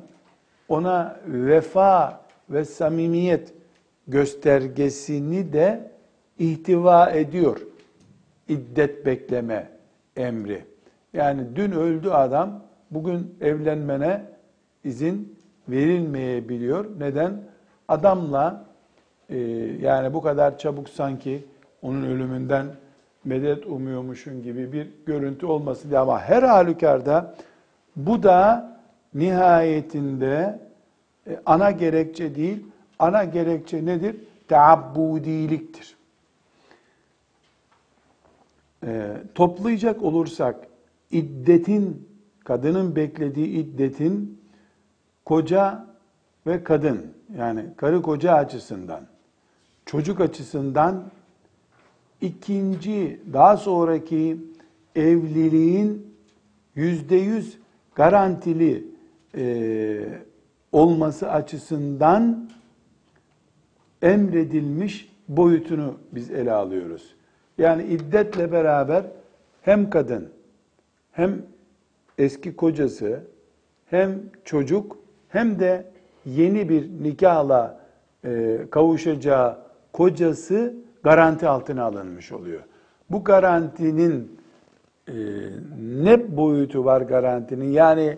ona 0.67 1.19
vefa 1.27 2.25
ve 2.49 2.65
samimiyet 2.65 3.53
göstergesini 4.07 5.53
de 5.53 5.91
ihtiva 6.39 7.09
ediyor. 7.09 7.61
iddet 8.47 9.05
bekleme 9.05 9.69
emri. 10.17 10.65
Yani 11.13 11.55
dün 11.55 11.71
öldü 11.71 12.09
adam, 12.09 12.63
bugün 12.93 13.35
evlenmene 13.41 14.21
izin 14.83 15.35
verilmeyebiliyor. 15.69 16.85
Neden? 16.99 17.41
Adamla 17.87 18.65
e, 19.29 19.37
yani 19.81 20.13
bu 20.13 20.21
kadar 20.21 20.57
çabuk 20.57 20.89
sanki 20.89 21.45
onun 21.81 22.03
ölümünden 22.03 22.65
medet 23.25 23.65
umuyormuşun 23.65 24.43
gibi 24.43 24.73
bir 24.73 24.87
görüntü 25.05 25.45
olması 25.45 25.89
diye 25.89 25.99
ama 25.99 26.21
her 26.21 26.43
halükarda 26.43 27.35
bu 27.95 28.23
da 28.23 28.73
nihayetinde 29.13 30.59
e, 31.27 31.39
ana 31.45 31.71
gerekçe 31.71 32.35
değil, 32.35 32.65
ana 32.99 33.23
gerekçe 33.23 33.85
nedir? 33.85 34.15
Teabbudiliktir. 34.47 35.95
E, 38.85 39.11
toplayacak 39.35 40.03
olursak 40.03 40.55
iddetin, 41.11 42.07
kadının 42.43 42.95
beklediği 42.95 43.47
iddetin 43.47 44.41
koca 45.25 45.85
ve 46.47 46.63
kadın 46.63 47.13
yani 47.37 47.65
karı 47.77 48.01
koca 48.01 48.33
açısından, 48.33 49.07
çocuk 49.85 50.21
açısından 50.21 51.03
ikinci 52.21 53.19
daha 53.33 53.57
sonraki 53.57 54.37
evliliğin 54.95 56.15
yüzde 56.75 57.15
yüz 57.15 57.57
garantili 57.95 58.87
e, 59.37 60.05
olması 60.71 61.31
açısından 61.31 62.49
emredilmiş 64.01 65.13
boyutunu 65.27 65.97
biz 66.11 66.31
ele 66.31 66.51
alıyoruz. 66.51 67.15
Yani 67.57 67.83
iddetle 67.83 68.51
beraber 68.51 69.05
hem 69.61 69.89
kadın 69.89 70.29
hem 71.11 71.41
eski 72.17 72.55
kocası 72.55 73.23
hem 73.85 74.19
çocuk 74.45 74.97
hem 75.29 75.59
de 75.59 75.85
yeni 76.25 76.69
bir 76.69 76.89
nikahla 77.03 77.79
e, 78.25 78.59
kavuşacağı 78.71 79.57
kocası 79.93 80.73
garanti 81.03 81.47
altına 81.47 81.83
alınmış 81.83 82.31
oluyor. 82.31 82.61
Bu 83.09 83.23
garantinin 83.23 84.39
e, 85.07 85.13
ne 85.79 86.37
boyutu 86.37 86.85
var 86.85 87.01
garantinin? 87.01 87.71
Yani 87.71 88.17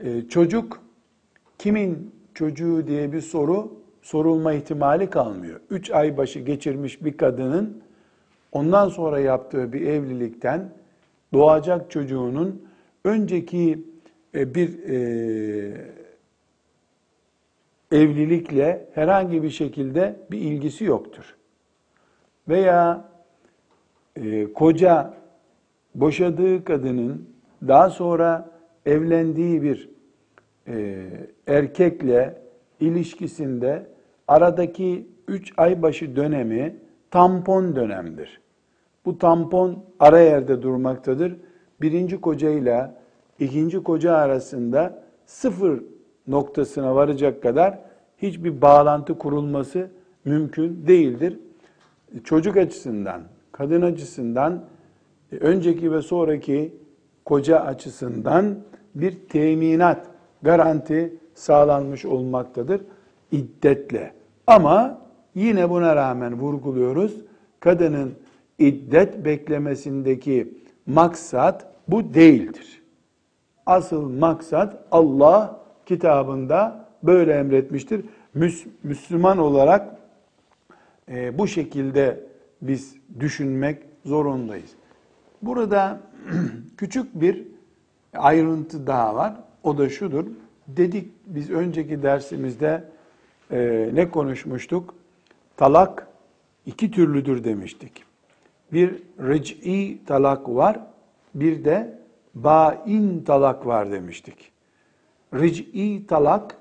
e, 0.00 0.28
çocuk 0.28 0.80
kimin 1.58 2.14
çocuğu 2.34 2.86
diye 2.86 3.12
bir 3.12 3.20
soru 3.20 3.72
sorulma 4.02 4.52
ihtimali 4.52 5.10
kalmıyor. 5.10 5.60
Üç 5.70 5.90
ay 5.90 6.16
başı 6.16 6.40
geçirmiş 6.40 7.04
bir 7.04 7.16
kadının 7.16 7.82
ondan 8.52 8.88
sonra 8.88 9.20
yaptığı 9.20 9.72
bir 9.72 9.80
evlilikten 9.80 10.70
doğacak 11.32 11.90
çocuğunun 11.90 12.65
önceki 13.06 13.84
e, 14.34 14.54
bir 14.54 14.88
e, 14.88 14.96
evlilikle 17.92 18.88
herhangi 18.94 19.42
bir 19.42 19.50
şekilde 19.50 20.16
bir 20.30 20.38
ilgisi 20.38 20.84
yoktur. 20.84 21.36
Veya 22.48 23.08
e, 24.16 24.52
koca 24.52 25.14
boşadığı 25.94 26.64
kadının 26.64 27.28
daha 27.68 27.90
sonra 27.90 28.50
evlendiği 28.86 29.62
bir 29.62 29.96
erkekle 31.46 32.42
ilişkisinde 32.80 33.86
aradaki 34.28 35.06
üç 35.28 35.52
ay 35.56 35.82
başı 35.82 36.16
dönemi 36.16 36.76
tampon 37.10 37.76
dönemdir. 37.76 38.40
Bu 39.04 39.18
tampon 39.18 39.84
ara 39.98 40.20
yerde 40.20 40.62
durmaktadır. 40.62 41.36
Birinci 41.80 42.20
kocayla 42.20 42.94
ikinci 43.38 43.82
koca 43.82 44.14
arasında 44.14 45.02
sıfır 45.26 45.82
noktasına 46.28 46.94
varacak 46.94 47.42
kadar 47.42 47.78
hiçbir 48.18 48.60
bağlantı 48.62 49.18
kurulması 49.18 49.90
mümkün 50.24 50.86
değildir. 50.86 51.38
Çocuk 52.24 52.56
açısından, 52.56 53.22
kadın 53.52 53.82
açısından, 53.82 54.64
önceki 55.40 55.92
ve 55.92 56.02
sonraki 56.02 56.74
koca 57.24 57.60
açısından 57.60 58.56
bir 58.94 59.14
teminat, 59.28 60.06
garanti 60.42 61.14
sağlanmış 61.34 62.04
olmaktadır 62.04 62.80
iddetle. 63.32 64.12
Ama 64.46 65.02
yine 65.34 65.70
buna 65.70 65.96
rağmen 65.96 66.40
vurguluyoruz. 66.40 67.16
Kadının 67.60 68.14
iddet 68.58 69.24
beklemesindeki 69.24 70.54
maksat 70.86 71.66
bu 71.88 72.14
değildir. 72.14 72.82
Asıl 73.66 74.08
maksat 74.08 74.84
Allah 74.90 75.60
kitabında 75.86 76.88
böyle 77.02 77.32
emretmiştir. 77.32 78.04
Müslüman 78.82 79.38
olarak 79.38 79.96
e, 81.08 81.38
bu 81.38 81.46
şekilde 81.46 82.26
biz 82.62 82.96
düşünmek 83.20 83.82
zorundayız. 84.04 84.70
Burada 85.42 86.00
küçük 86.76 87.20
bir 87.20 87.42
ayrıntı 88.14 88.86
daha 88.86 89.14
var. 89.14 89.34
O 89.62 89.78
da 89.78 89.88
şudur. 89.88 90.26
Dedik 90.68 91.12
biz 91.26 91.50
önceki 91.50 92.02
dersimizde 92.02 92.84
e, 93.50 93.90
ne 93.92 94.10
konuşmuştuk? 94.10 94.94
Talak 95.56 96.06
iki 96.66 96.90
türlüdür 96.90 97.44
demiştik. 97.44 98.05
Bir 98.72 99.02
ric'i 99.20 100.04
talak 100.06 100.48
var, 100.48 100.80
bir 101.34 101.64
de 101.64 101.98
bain 102.34 103.24
talak 103.24 103.66
var 103.66 103.90
demiştik. 103.90 104.52
Ric'i 105.34 106.06
talak 106.06 106.56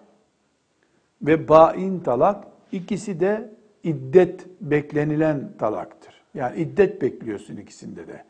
ve 1.22 1.48
bain 1.48 2.00
talak 2.00 2.44
ikisi 2.72 3.20
de 3.20 3.50
iddet 3.84 4.46
beklenilen 4.62 5.52
talaktır. 5.60 6.13
Yani 6.34 6.60
iddet 6.60 7.02
bekliyorsun 7.02 7.58
ikisinde 7.58 8.08
de. 8.08 8.24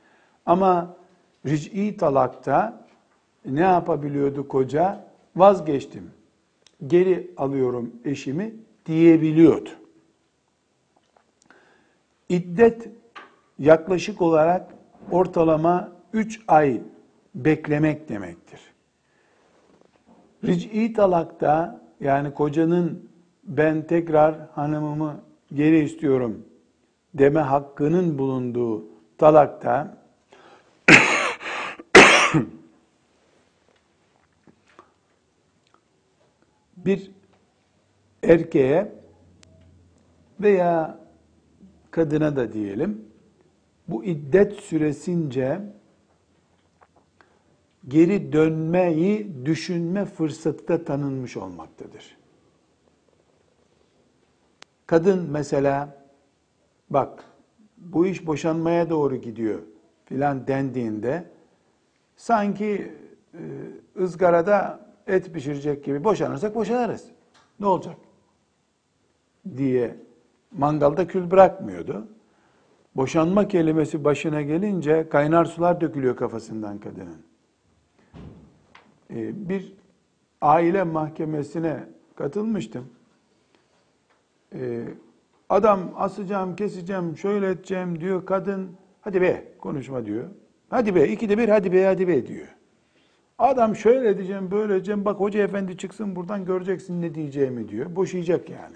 Ama 0.46 0.98
ric'i 1.46 1.98
talakta 1.98 2.88
ne 3.46 3.62
yapabiliyordu 3.62 4.48
koca? 4.48 5.06
Vazgeçtim. 5.36 6.12
Geri 6.88 7.32
alıyorum 7.38 7.92
eşimi 8.06 8.54
diyebiliyordu. 8.86 9.70
İddet 12.30 12.90
yaklaşık 13.60 14.22
olarak 14.22 14.76
ortalama 15.12 15.92
3 16.14 16.42
ay 16.48 16.82
beklemek 17.36 18.10
demektir. 18.10 18.60
Ric'i 20.44 20.94
talakta 20.94 21.82
yani 22.00 22.34
kocanın 22.34 23.10
ben 23.44 23.88
tekrar 23.88 24.36
hanımımı 24.56 25.22
geri 25.54 25.80
istiyorum 25.80 26.46
deme 27.14 27.40
hakkının 27.40 28.18
bulunduğu 28.18 28.86
talakta 29.18 29.98
bir 36.78 37.12
erkeğe 38.24 38.92
veya 40.40 41.00
kadına 41.92 42.36
da 42.36 42.54
diyelim 42.54 43.05
bu 43.88 44.04
iddet 44.04 44.54
süresince 44.54 45.62
geri 47.88 48.34
dönmeyi 48.34 49.46
düşünme 49.46 50.06
fırsatı 50.06 50.68
da 50.68 50.84
tanınmış 50.84 51.38
olmaktadır. 51.38 52.18
Kadın 54.88 55.30
mesela 55.32 56.06
bak 56.90 57.24
bu 57.78 58.08
iş 58.08 58.28
boşanmaya 58.28 58.90
doğru 58.90 59.16
gidiyor 59.16 59.62
filan 60.06 60.48
dendiğinde 60.48 61.26
sanki 62.16 62.92
e, 63.34 63.42
ızgarada 64.02 64.80
et 65.08 65.34
pişirecek 65.34 65.86
gibi 65.86 66.04
boşanırsak 66.04 66.56
boşanırız. 66.56 67.06
Ne 67.60 67.66
olacak? 67.66 67.96
diye 69.58 69.96
mangalda 70.52 71.08
kül 71.08 71.32
bırakmıyordu. 71.32 72.08
Boşanma 72.96 73.48
kelimesi 73.48 74.04
başına 74.04 74.42
gelince 74.42 75.10
kaynar 75.10 75.46
sular 75.46 75.82
dökülüyor 75.82 76.16
kafasından 76.16 76.78
kadının. 76.78 77.22
Ee, 79.10 79.50
bir 79.50 79.74
aile 80.42 80.84
mahkemesine 80.84 81.84
katılmıştım. 82.16 82.90
Ee, 84.54 84.84
adam 85.50 85.94
asacağım, 85.96 86.56
keseceğim, 86.56 87.18
şöyle 87.18 87.50
edeceğim 87.50 88.00
diyor. 88.02 88.26
Kadın 88.26 88.72
hadi 89.02 89.22
be 89.22 89.44
konuşma 89.60 90.06
diyor. 90.06 90.26
Hadi 90.70 90.96
be 90.96 91.08
ikide 91.08 91.38
bir 91.38 91.50
hadi 91.50 91.74
be 91.74 91.86
hadi 91.86 92.08
be 92.08 92.28
diyor. 92.28 92.48
Adam 93.38 93.76
şöyle 93.76 94.10
edeceğim, 94.10 94.52
böyle 94.52 94.76
edeceğim. 94.76 95.06
Bak 95.06 95.20
hoca 95.20 95.44
efendi 95.44 95.78
çıksın 95.78 96.16
buradan 96.16 96.46
göreceksin 96.46 97.02
ne 97.02 97.16
diyeceğimi 97.16 97.70
diyor. 97.70 97.96
Boşayacak 97.96 98.50
yani. 98.50 98.76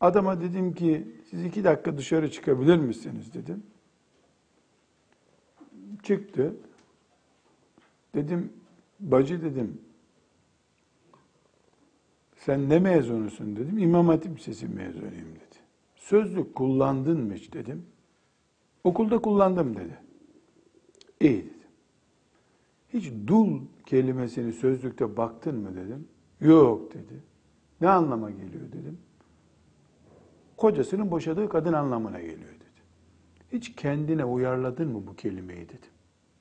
Adama 0.00 0.40
dedim 0.40 0.74
ki 0.74 1.08
siz 1.34 1.44
iki 1.44 1.64
dakika 1.64 1.98
dışarı 1.98 2.30
çıkabilir 2.30 2.76
misiniz 2.76 3.34
dedim. 3.34 3.62
çıktı. 6.02 6.56
Dedim 8.14 8.52
bacı 9.00 9.42
dedim 9.42 9.80
sen 12.36 12.68
ne 12.68 12.78
mezunusun 12.78 13.56
dedim. 13.56 13.78
İmam 13.78 14.08
Hatip 14.08 14.38
Lisesi 14.38 14.68
mezunuyum 14.68 15.34
dedi. 15.34 15.58
Sözlük 15.96 16.54
kullandın 16.54 17.20
mı 17.20 17.34
hiç 17.34 17.52
dedim. 17.52 17.86
Okulda 18.84 19.18
kullandım 19.18 19.76
dedi. 19.76 19.98
İyi 21.20 21.36
dedim. 21.36 21.54
Hiç 22.88 23.12
dul 23.26 23.60
kelimesini 23.86 24.52
sözlükte 24.52 25.16
baktın 25.16 25.58
mı 25.58 25.76
dedim. 25.76 26.08
Yok 26.40 26.94
dedi. 26.94 27.22
Ne 27.80 27.88
anlama 27.88 28.30
geliyor 28.30 28.72
dedim. 28.72 28.98
Kocasının 30.56 31.10
boşadığı 31.10 31.48
kadın 31.48 31.72
anlamına 31.72 32.20
geliyor 32.20 32.54
dedi. 32.54 32.64
Hiç 33.52 33.76
kendine 33.76 34.24
uyarladın 34.24 34.88
mı 34.88 35.06
bu 35.06 35.16
kelimeyi 35.16 35.68
dedim. 35.68 35.90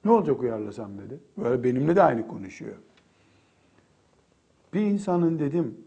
Ne 0.06 0.12
olacak 0.12 0.42
uyarlasam 0.42 0.98
dedi. 0.98 1.20
Böyle 1.38 1.64
benimle 1.64 1.96
de 1.96 2.04
aynı 2.04 2.28
konuşuyor. 2.28 2.76
Bir 4.74 4.82
insanın 4.82 5.40
dedim 5.40 5.78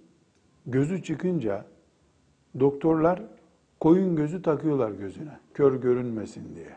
gözü 0.66 1.02
çıkınca 1.02 1.64
doktorlar 2.60 3.22
koyun 3.80 4.16
gözü 4.16 4.42
takıyorlar 4.42 4.90
gözüne. 4.90 5.38
Kör 5.54 5.80
görünmesin 5.80 6.54
diye. 6.54 6.76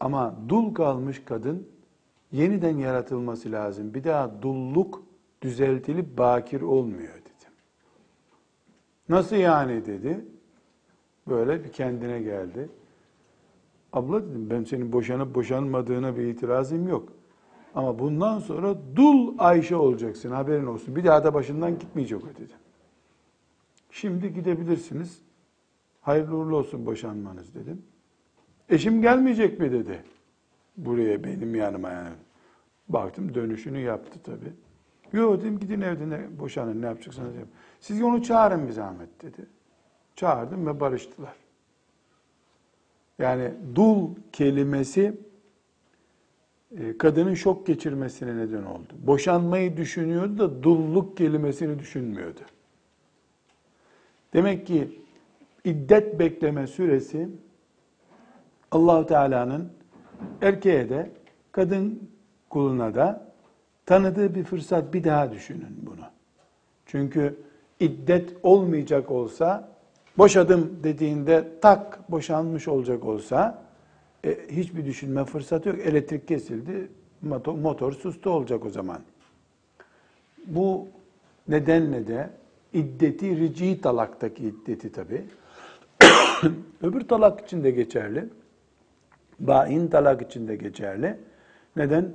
Ama 0.00 0.36
dul 0.48 0.74
kalmış 0.74 1.22
kadın 1.24 1.68
yeniden 2.32 2.78
yaratılması 2.78 3.52
lazım. 3.52 3.94
Bir 3.94 4.04
daha 4.04 4.42
dulluk 4.42 5.02
düzeltilip 5.42 6.18
bakir 6.18 6.60
olmuyor. 6.60 7.23
Nasıl 9.08 9.36
yani 9.36 9.86
dedi. 9.86 10.24
Böyle 11.28 11.64
bir 11.64 11.72
kendine 11.72 12.22
geldi. 12.22 12.68
Abla 13.92 14.22
dedim 14.22 14.50
ben 14.50 14.64
senin 14.64 14.92
boşanıp 14.92 15.34
boşanmadığına 15.34 16.16
bir 16.16 16.22
itirazım 16.22 16.88
yok. 16.88 17.12
Ama 17.74 17.98
bundan 17.98 18.38
sonra 18.38 18.76
dul 18.96 19.34
Ayşe 19.38 19.76
olacaksın 19.76 20.30
haberin 20.30 20.66
olsun. 20.66 20.96
Bir 20.96 21.04
daha 21.04 21.24
da 21.24 21.34
başından 21.34 21.78
gitmeyecek 21.78 22.24
o 22.24 22.28
dedi. 22.28 22.52
Şimdi 23.90 24.34
gidebilirsiniz. 24.34 25.22
Hayırlı 26.00 26.36
uğurlu 26.36 26.56
olsun 26.56 26.86
boşanmanız 26.86 27.54
dedim. 27.54 27.82
Eşim 28.68 29.02
gelmeyecek 29.02 29.60
mi 29.60 29.72
dedi. 29.72 30.02
Buraya 30.76 31.24
benim 31.24 31.54
yanıma 31.54 31.90
yani. 31.90 32.14
Baktım 32.88 33.34
dönüşünü 33.34 33.78
yaptı 33.78 34.22
tabi. 34.22 34.52
Yok 35.12 35.40
dedim 35.40 35.58
gidin 35.58 35.80
evde 35.80 36.10
ne, 36.10 36.38
boşanın 36.38 36.82
ne 36.82 36.86
yapacaksınız 36.86 37.34
yapın. 37.34 37.52
Siz 37.84 38.02
onu 38.02 38.22
çağırın 38.22 38.68
bir 38.68 38.72
zahmet 38.72 39.22
dedi. 39.22 39.46
Çağırdım 40.16 40.66
ve 40.66 40.80
barıştılar. 40.80 41.34
Yani 43.18 43.50
dul 43.74 44.08
kelimesi 44.32 45.14
e, 46.78 46.98
kadının 46.98 47.34
şok 47.34 47.66
geçirmesine 47.66 48.36
neden 48.36 48.62
oldu. 48.62 48.92
Boşanmayı 48.98 49.76
düşünüyordu 49.76 50.38
da 50.38 50.62
dulluk 50.62 51.16
kelimesini 51.16 51.78
düşünmüyordu. 51.78 52.40
Demek 54.32 54.66
ki 54.66 55.00
iddet 55.64 56.18
bekleme 56.18 56.66
süresi 56.66 57.28
Allahu 58.70 59.06
Teala'nın 59.06 59.72
erkeğe 60.42 60.88
de 60.88 61.10
kadın 61.52 62.10
kuluna 62.50 62.94
da 62.94 63.32
tanıdığı 63.86 64.34
bir 64.34 64.44
fırsat 64.44 64.94
bir 64.94 65.04
daha 65.04 65.32
düşünün 65.32 65.76
bunu. 65.82 66.04
Çünkü 66.86 67.44
iddet 67.84 68.32
olmayacak 68.42 69.10
olsa 69.10 69.68
boşadım 70.18 70.80
dediğinde 70.82 71.48
tak 71.60 72.10
boşanmış 72.10 72.68
olacak 72.68 73.04
olsa 73.04 73.64
e, 74.24 74.38
hiçbir 74.50 74.84
düşünme 74.84 75.24
fırsatı 75.24 75.68
yok. 75.68 75.78
Elektrik 75.78 76.28
kesildi, 76.28 76.88
motor, 77.22 77.54
motor 77.54 77.92
sustu 77.92 78.30
olacak 78.30 78.66
o 78.66 78.70
zaman. 78.70 78.98
Bu 80.46 80.88
nedenle 81.48 82.06
de 82.06 82.30
iddeti 82.72 83.36
rici 83.36 83.80
talaktaki 83.80 84.44
iddeti 84.44 84.92
tabi. 84.92 85.24
Öbür 86.82 87.08
talak 87.08 87.40
için 87.40 87.64
de 87.64 87.70
geçerli. 87.70 88.24
Bain 89.40 89.88
talak 89.88 90.22
için 90.22 90.48
de 90.48 90.56
geçerli. 90.56 91.16
Neden? 91.76 92.12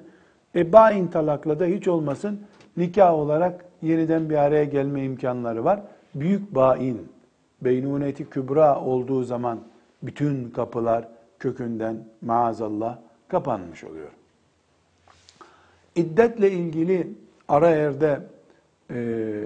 E 0.56 0.74
bain 0.74 1.08
talakla 1.08 1.60
da 1.60 1.66
hiç 1.66 1.88
olmasın 1.88 2.40
nikah 2.80 3.14
olarak 3.14 3.66
yeniden 3.82 4.30
bir 4.30 4.36
araya 4.36 4.64
gelme 4.64 5.04
imkanları 5.04 5.64
var. 5.66 5.82
Büyük 6.16 6.56
bain, 6.56 7.10
beynuneti 7.62 8.30
kübra 8.30 8.82
olduğu 8.82 9.24
zaman 9.24 9.60
bütün 10.04 10.50
kapılar 10.50 11.08
kökünden 11.40 11.98
maazallah 12.22 12.98
kapanmış 13.28 13.84
oluyor. 13.84 14.10
İddetle 15.96 16.52
ilgili 16.52 17.08
ara 17.48 17.70
yerde 17.70 18.20
e, 18.92 19.44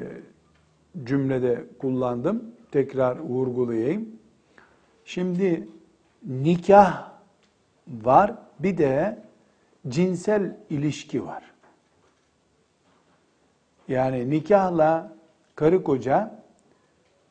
cümlede 1.03 1.63
kullandım. 1.79 2.43
Tekrar 2.71 3.19
vurgulayayım. 3.19 4.09
Şimdi 5.05 5.67
nikah 6.27 7.11
var, 7.87 8.33
bir 8.59 8.77
de 8.77 9.19
cinsel 9.87 10.57
ilişki 10.69 11.25
var. 11.25 11.52
Yani 13.87 14.29
nikahla 14.29 15.15
karı 15.55 15.83
koca 15.83 16.43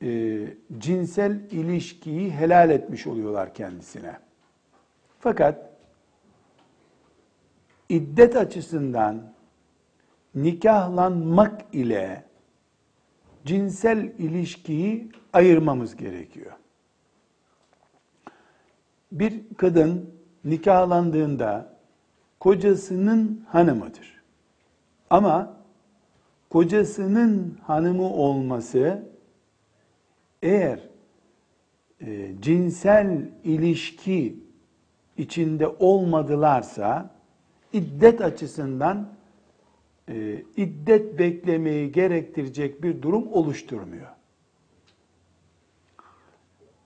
e, 0.02 0.38
cinsel 0.78 1.40
ilişkiyi 1.50 2.30
helal 2.30 2.70
etmiş 2.70 3.06
oluyorlar 3.06 3.54
kendisine. 3.54 4.18
Fakat 5.20 5.70
iddet 7.88 8.36
açısından 8.36 9.32
nikahlanmak 10.34 11.60
ile 11.72 12.24
cinsel 13.44 13.98
ilişkiyi 13.98 15.10
ayırmamız 15.32 15.96
gerekiyor. 15.96 16.52
Bir 19.12 19.40
kadın 19.56 20.10
nikahlandığında 20.44 21.76
kocasının 22.40 23.46
hanımıdır. 23.48 24.22
Ama 25.10 25.61
kocasının 26.52 27.58
hanımı 27.62 28.12
olması 28.12 29.02
eğer 30.42 30.88
e, 32.00 32.30
cinsel 32.40 33.30
ilişki 33.44 34.36
içinde 35.16 35.68
olmadılarsa 35.68 37.10
iddet 37.72 38.20
açısından 38.20 39.08
e, 40.08 40.42
iddet 40.56 41.18
beklemeyi 41.18 41.92
gerektirecek 41.92 42.82
bir 42.82 43.02
durum 43.02 43.32
oluşturmuyor. 43.32 44.08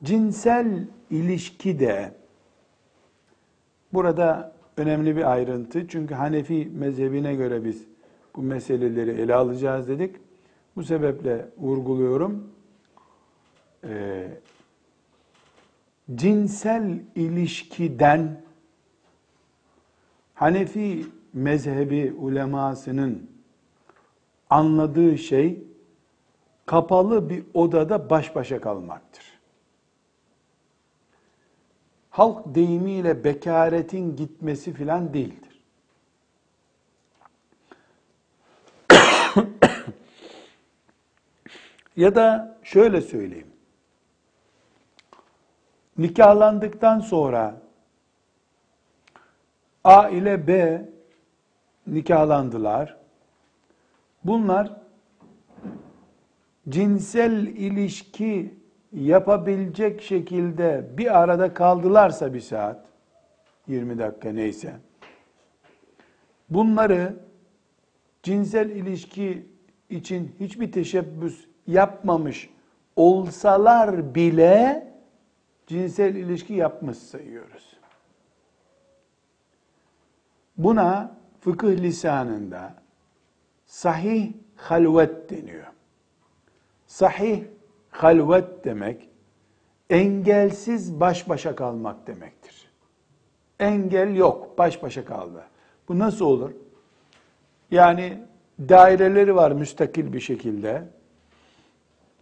Cinsel 0.04 0.88
ilişki 1.10 1.80
de 1.80 2.14
burada 3.92 4.52
önemli 4.76 5.16
bir 5.16 5.32
ayrıntı. 5.32 5.88
Çünkü 5.88 6.14
Hanefi 6.14 6.70
mezhebine 6.74 7.34
göre 7.34 7.64
biz 7.64 7.95
bu 8.36 8.42
meseleleri 8.42 9.10
ele 9.10 9.34
alacağız 9.34 9.88
dedik. 9.88 10.16
Bu 10.76 10.82
sebeple 10.82 11.48
vurguluyorum. 11.58 12.50
Ee, 13.84 14.28
cinsel 16.14 17.00
ilişkiden 17.14 18.46
Hanefi 20.36 21.06
mezhebi 21.32 22.12
ulemasının 22.18 23.30
anladığı 24.50 25.18
şey 25.18 25.64
kapalı 26.66 27.30
bir 27.30 27.44
odada 27.54 28.10
baş 28.10 28.34
başa 28.34 28.60
kalmaktır. 28.60 29.24
Halk 32.10 32.54
deyimiyle 32.54 33.24
bekaretin 33.24 34.16
gitmesi 34.16 34.72
filan 34.72 35.14
değildir. 35.14 35.45
Ya 41.96 42.14
da 42.14 42.58
şöyle 42.62 43.00
söyleyeyim 43.00 43.56
nikahlandıktan 45.98 47.00
sonra 47.00 47.60
A 49.84 50.08
ile 50.08 50.46
B 50.46 50.82
nikahlandılar. 51.86 52.96
Bunlar 54.24 54.72
cinsel 56.68 57.46
ilişki 57.46 58.54
yapabilecek 58.92 60.02
şekilde 60.02 60.90
bir 60.98 61.18
arada 61.22 61.54
kaldılarsa 61.54 62.34
bir 62.34 62.40
saat, 62.40 62.84
20 63.68 63.98
dakika 63.98 64.32
neyse, 64.32 64.72
bunları 66.50 67.16
cinsel 68.22 68.70
ilişki 68.70 69.46
için 69.90 70.36
hiçbir 70.40 70.72
teşebbüs 70.72 71.46
yapmamış 71.66 72.50
olsalar 72.96 74.14
bile 74.14 74.86
cinsel 75.66 76.14
ilişki 76.14 76.54
yapmış 76.54 76.98
sayıyoruz. 76.98 77.76
Buna 80.56 81.16
fıkıh 81.40 81.70
lisanında 81.70 82.74
sahih 83.66 84.32
halvet 84.56 85.30
deniyor. 85.30 85.66
Sahih 86.86 87.44
halvet 87.90 88.64
demek 88.64 89.08
engelsiz 89.90 91.00
baş 91.00 91.28
başa 91.28 91.56
kalmak 91.56 92.06
demektir. 92.06 92.70
Engel 93.60 94.14
yok, 94.16 94.58
baş 94.58 94.82
başa 94.82 95.04
kaldı. 95.04 95.44
Bu 95.88 95.98
nasıl 95.98 96.24
olur? 96.24 96.50
Yani 97.70 98.22
daireleri 98.60 99.36
var 99.36 99.52
müstakil 99.52 100.12
bir 100.12 100.20
şekilde. 100.20 100.82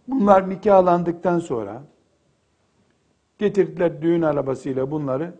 Bunlar 0.07 0.49
nikahlandıktan 0.49 1.39
sonra 1.39 1.81
getirdiler 3.39 4.01
düğün 4.01 4.21
arabasıyla 4.21 4.91
bunları 4.91 5.33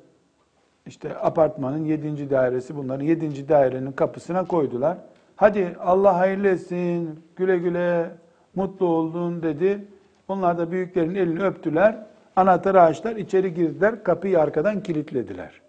işte 0.85 1.17
apartmanın 1.17 1.85
yedinci 1.85 2.29
dairesi 2.29 2.75
bunların 2.75 3.05
yedinci 3.05 3.49
dairenin 3.49 3.91
kapısına 3.91 4.45
koydular. 4.45 4.97
Hadi 5.35 5.75
Allah 5.79 6.17
hayırlı 6.17 6.47
etsin, 6.47 7.19
güle 7.35 7.57
güle, 7.57 8.11
mutlu 8.55 8.85
oldun 8.85 9.43
dedi. 9.43 9.85
Onlar 10.27 10.57
da 10.57 10.71
büyüklerin 10.71 11.15
elini 11.15 11.43
öptüler. 11.43 12.05
Anahtarı 12.35 12.81
açtılar, 12.81 13.15
içeri 13.15 13.53
girdiler, 13.53 14.03
kapıyı 14.03 14.39
arkadan 14.39 14.83
kilitlediler. 14.83 15.61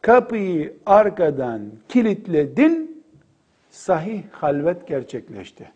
Kapıyı 0.00 0.76
arkadan 0.86 1.62
kilitledin, 1.88 3.04
sahih 3.70 4.22
halvet 4.30 4.86
gerçekleşti. 4.86 5.72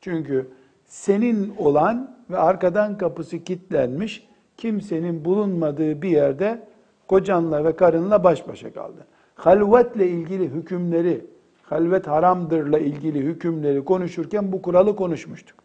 Çünkü 0.00 0.50
senin 0.86 1.54
olan 1.58 2.16
ve 2.30 2.38
arkadan 2.38 2.98
kapısı 2.98 3.44
kilitlenmiş, 3.44 4.28
kimsenin 4.56 5.24
bulunmadığı 5.24 6.02
bir 6.02 6.08
yerde 6.08 6.62
kocanla 7.08 7.64
ve 7.64 7.76
karınla 7.76 8.24
baş 8.24 8.48
başa 8.48 8.72
kaldı. 8.72 9.06
Halvetle 9.34 10.08
ilgili 10.08 10.48
hükümleri, 10.48 11.26
halvet 11.62 12.06
haramdırla 12.06 12.78
ilgili 12.78 13.20
hükümleri 13.20 13.84
konuşurken 13.84 14.52
bu 14.52 14.62
kuralı 14.62 14.96
konuşmuştuk. 14.96 15.56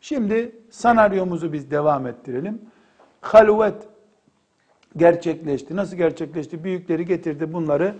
Şimdi 0.00 0.52
senaryomuzu 0.70 1.52
biz 1.52 1.70
devam 1.70 2.06
ettirelim. 2.06 2.60
Halvet 3.20 3.74
gerçekleşti. 4.96 5.76
Nasıl 5.76 5.96
gerçekleşti? 5.96 6.64
Büyükleri 6.64 7.04
getirdi 7.04 7.52
bunları. 7.52 7.94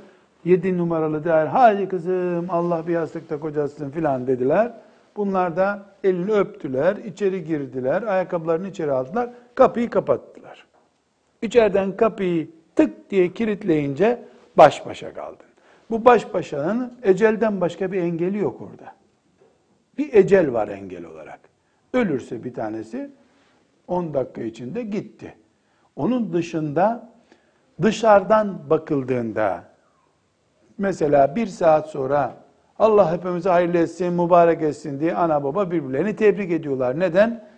Yedi 0.45 0.79
numaralı 0.79 1.25
değer. 1.25 1.47
Hadi 1.47 1.89
kızım 1.89 2.47
Allah 2.49 2.87
bir 2.87 2.93
yastıkta 2.93 3.41
kocasın 3.41 3.91
filan 3.91 4.27
dediler. 4.27 4.73
Bunlar 5.19 5.57
da 5.57 5.83
elini 6.05 6.33
öptüler, 6.33 6.97
içeri 6.97 7.45
girdiler, 7.45 8.03
ayakkabılarını 8.03 8.69
içeri 8.69 8.93
aldılar, 8.93 9.31
kapıyı 9.55 9.91
kapattılar. 9.91 10.67
İçeriden 11.43 11.97
kapıyı 11.97 12.51
tık 12.77 13.11
diye 13.11 13.33
kilitleyince 13.33 14.25
baş 14.57 14.87
başa 14.87 15.15
kaldın. 15.15 15.47
Bu 15.91 16.05
baş 16.05 16.35
başanın 16.35 16.99
ecelden 17.03 17.61
başka 17.61 17.93
bir 17.93 18.03
engeli 18.03 18.39
yok 18.39 18.61
orada. 18.61 18.95
Bir 19.99 20.15
ecel 20.15 20.53
var 20.53 20.69
engel 20.69 21.05
olarak. 21.05 21.41
Ölürse 21.95 22.45
bir 22.45 22.55
tanesi 22.55 23.11
10 23.89 24.15
dakika 24.15 24.43
içinde 24.43 24.83
gitti. 24.83 25.35
Onun 25.97 26.33
dışında 26.33 27.13
dışarıdan 27.83 28.71
bakıldığında 28.71 29.65
mesela 30.79 31.37
bir 31.37 31.47
saat 31.47 31.91
sonra 31.91 32.48
Allah 32.79 33.13
hepimize 33.13 33.51
hayırlı 33.51 33.79
etsin, 33.79 34.13
mübarek 34.13 34.63
etsin 34.63 35.01
diye 35.01 35.15
ana 35.15 35.45
baba 35.45 35.71
birbirlerini 35.71 36.17
tebrik 36.17 36.53
ediyorlar. 36.53 37.01
Neden? 37.01 37.49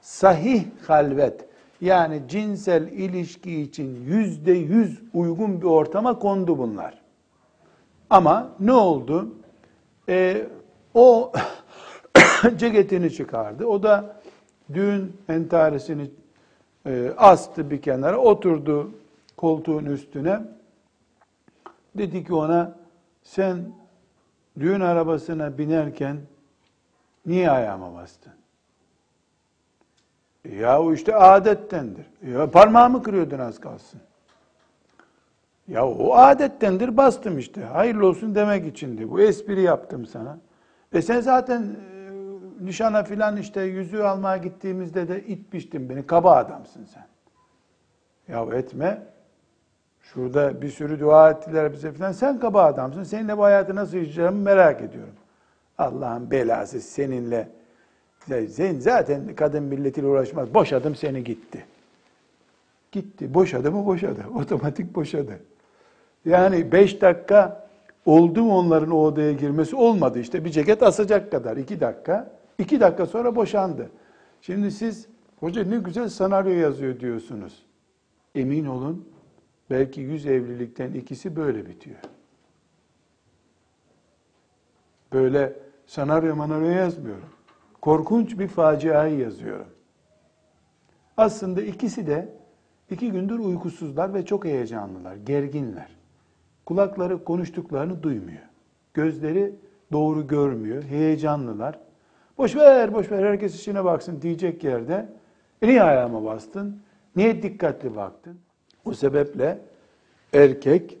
Sahih 0.00 0.64
halvet 0.86 1.48
yani 1.80 2.22
cinsel 2.28 2.86
ilişki 2.86 3.60
için 3.60 4.04
yüzde 4.04 4.52
yüz 4.52 5.02
uygun 5.14 5.60
bir 5.60 5.66
ortama 5.66 6.18
kondu 6.18 6.58
bunlar. 6.58 6.98
Ama 8.10 8.52
ne 8.60 8.72
oldu? 8.72 9.34
Ee, 10.08 10.46
o 10.94 11.32
ceketini 12.56 13.12
çıkardı. 13.12 13.66
O 13.66 13.82
da 13.82 14.20
düğün 14.74 15.16
entaresini 15.28 16.10
e, 16.86 17.12
astı 17.16 17.70
bir 17.70 17.82
kenara, 17.82 18.18
oturdu 18.18 18.90
koltuğun 19.36 19.84
üstüne. 19.84 20.40
Dedi 21.94 22.24
ki 22.24 22.34
ona, 22.34 22.78
sen 23.22 23.58
düğün 24.60 24.80
arabasına 24.80 25.58
binerken 25.58 26.16
niye 27.26 27.50
ayağıma 27.50 27.94
bastın? 27.94 28.32
Ya 30.56 30.82
o 30.82 30.92
işte 30.92 31.16
adettendir. 31.16 32.06
Ya 32.26 32.50
parmağımı 32.50 33.02
kırıyordun 33.02 33.38
az 33.38 33.60
kalsın. 33.60 34.00
Ya 35.68 35.86
o 35.86 36.14
adettendir 36.14 36.96
bastım 36.96 37.38
işte. 37.38 37.64
Hayırlı 37.64 38.06
olsun 38.06 38.34
demek 38.34 38.66
içindi. 38.66 39.10
Bu 39.10 39.20
espri 39.20 39.60
yaptım 39.60 40.06
sana. 40.06 40.38
E 40.92 41.02
sen 41.02 41.20
zaten 41.20 41.62
e, 41.62 42.10
nişana 42.64 43.02
filan 43.04 43.36
işte 43.36 43.62
yüzüğü 43.62 44.02
almaya 44.02 44.36
gittiğimizde 44.36 45.08
de 45.08 45.24
itmiştin 45.24 45.88
beni. 45.88 46.06
Kaba 46.06 46.36
adamsın 46.36 46.84
sen. 46.84 47.06
Ya 48.34 48.58
etme. 48.58 49.02
Şurada 50.14 50.62
bir 50.62 50.68
sürü 50.68 51.00
dua 51.00 51.30
ettiler 51.30 51.72
bize 51.72 51.92
filan. 51.92 52.12
Sen 52.12 52.40
kaba 52.40 52.64
adamsın. 52.64 53.02
Seninle 53.02 53.38
bu 53.38 53.44
hayatı 53.44 53.74
nasıl 53.74 53.96
yaşayacağımı 53.96 54.42
merak 54.42 54.82
ediyorum. 54.82 55.14
Allah'ın 55.78 56.30
belası 56.30 56.80
seninle 56.80 57.48
sen 58.48 58.78
zaten 58.78 59.34
kadın 59.34 59.62
milletiyle 59.62 60.06
uğraşmaz. 60.06 60.54
Boşadım 60.54 60.94
seni 60.94 61.24
gitti. 61.24 61.64
Gitti. 62.92 63.34
Boşadı 63.34 63.72
mı 63.72 63.86
boşadı. 63.86 64.20
Otomatik 64.34 64.94
boşadı. 64.94 65.38
Yani 66.24 66.72
beş 66.72 67.02
dakika 67.02 67.68
oldu 68.06 68.42
mu 68.42 68.58
onların 68.58 68.90
o 68.90 68.96
odaya 68.96 69.32
girmesi? 69.32 69.76
Olmadı 69.76 70.18
işte. 70.18 70.44
Bir 70.44 70.50
ceket 70.50 70.82
asacak 70.82 71.30
kadar. 71.30 71.56
iki 71.56 71.80
dakika. 71.80 72.30
iki 72.58 72.80
dakika 72.80 73.06
sonra 73.06 73.36
boşandı. 73.36 73.90
Şimdi 74.42 74.70
siz 74.70 75.06
hoca 75.40 75.64
ne 75.64 75.76
güzel 75.76 76.08
senaryo 76.08 76.52
yazıyor 76.52 77.00
diyorsunuz. 77.00 77.62
Emin 78.34 78.66
olun 78.66 79.04
belki 79.70 80.00
yüz 80.00 80.26
evlilikten 80.26 80.92
ikisi 80.92 81.36
böyle 81.36 81.66
bitiyor. 81.66 81.98
Böyle 85.12 85.52
senaryo 85.86 86.36
manaryo 86.36 86.70
yazmıyorum 86.70 87.38
korkunç 87.80 88.38
bir 88.38 88.48
faciayı 88.48 89.18
yazıyorum. 89.18 89.66
Aslında 91.16 91.62
ikisi 91.62 92.06
de 92.06 92.28
iki 92.90 93.12
gündür 93.12 93.38
uykusuzlar 93.38 94.14
ve 94.14 94.24
çok 94.24 94.44
heyecanlılar, 94.44 95.16
gerginler. 95.16 95.88
Kulakları 96.66 97.24
konuştuklarını 97.24 98.02
duymuyor. 98.02 98.42
Gözleri 98.94 99.54
doğru 99.92 100.26
görmüyor, 100.26 100.82
heyecanlılar. 100.82 101.78
Boş 102.38 102.56
ver, 102.56 102.94
boş 102.94 103.10
ver, 103.10 103.24
herkes 103.24 103.54
işine 103.54 103.84
baksın 103.84 104.22
diyecek 104.22 104.64
yerde. 104.64 105.08
E 105.62 105.68
niye 105.68 105.82
ayağıma 105.82 106.24
bastın? 106.24 106.82
Niye 107.16 107.42
dikkatli 107.42 107.96
baktın? 107.96 108.38
O 108.88 108.92
sebeple 108.92 109.58
erkek 110.32 110.98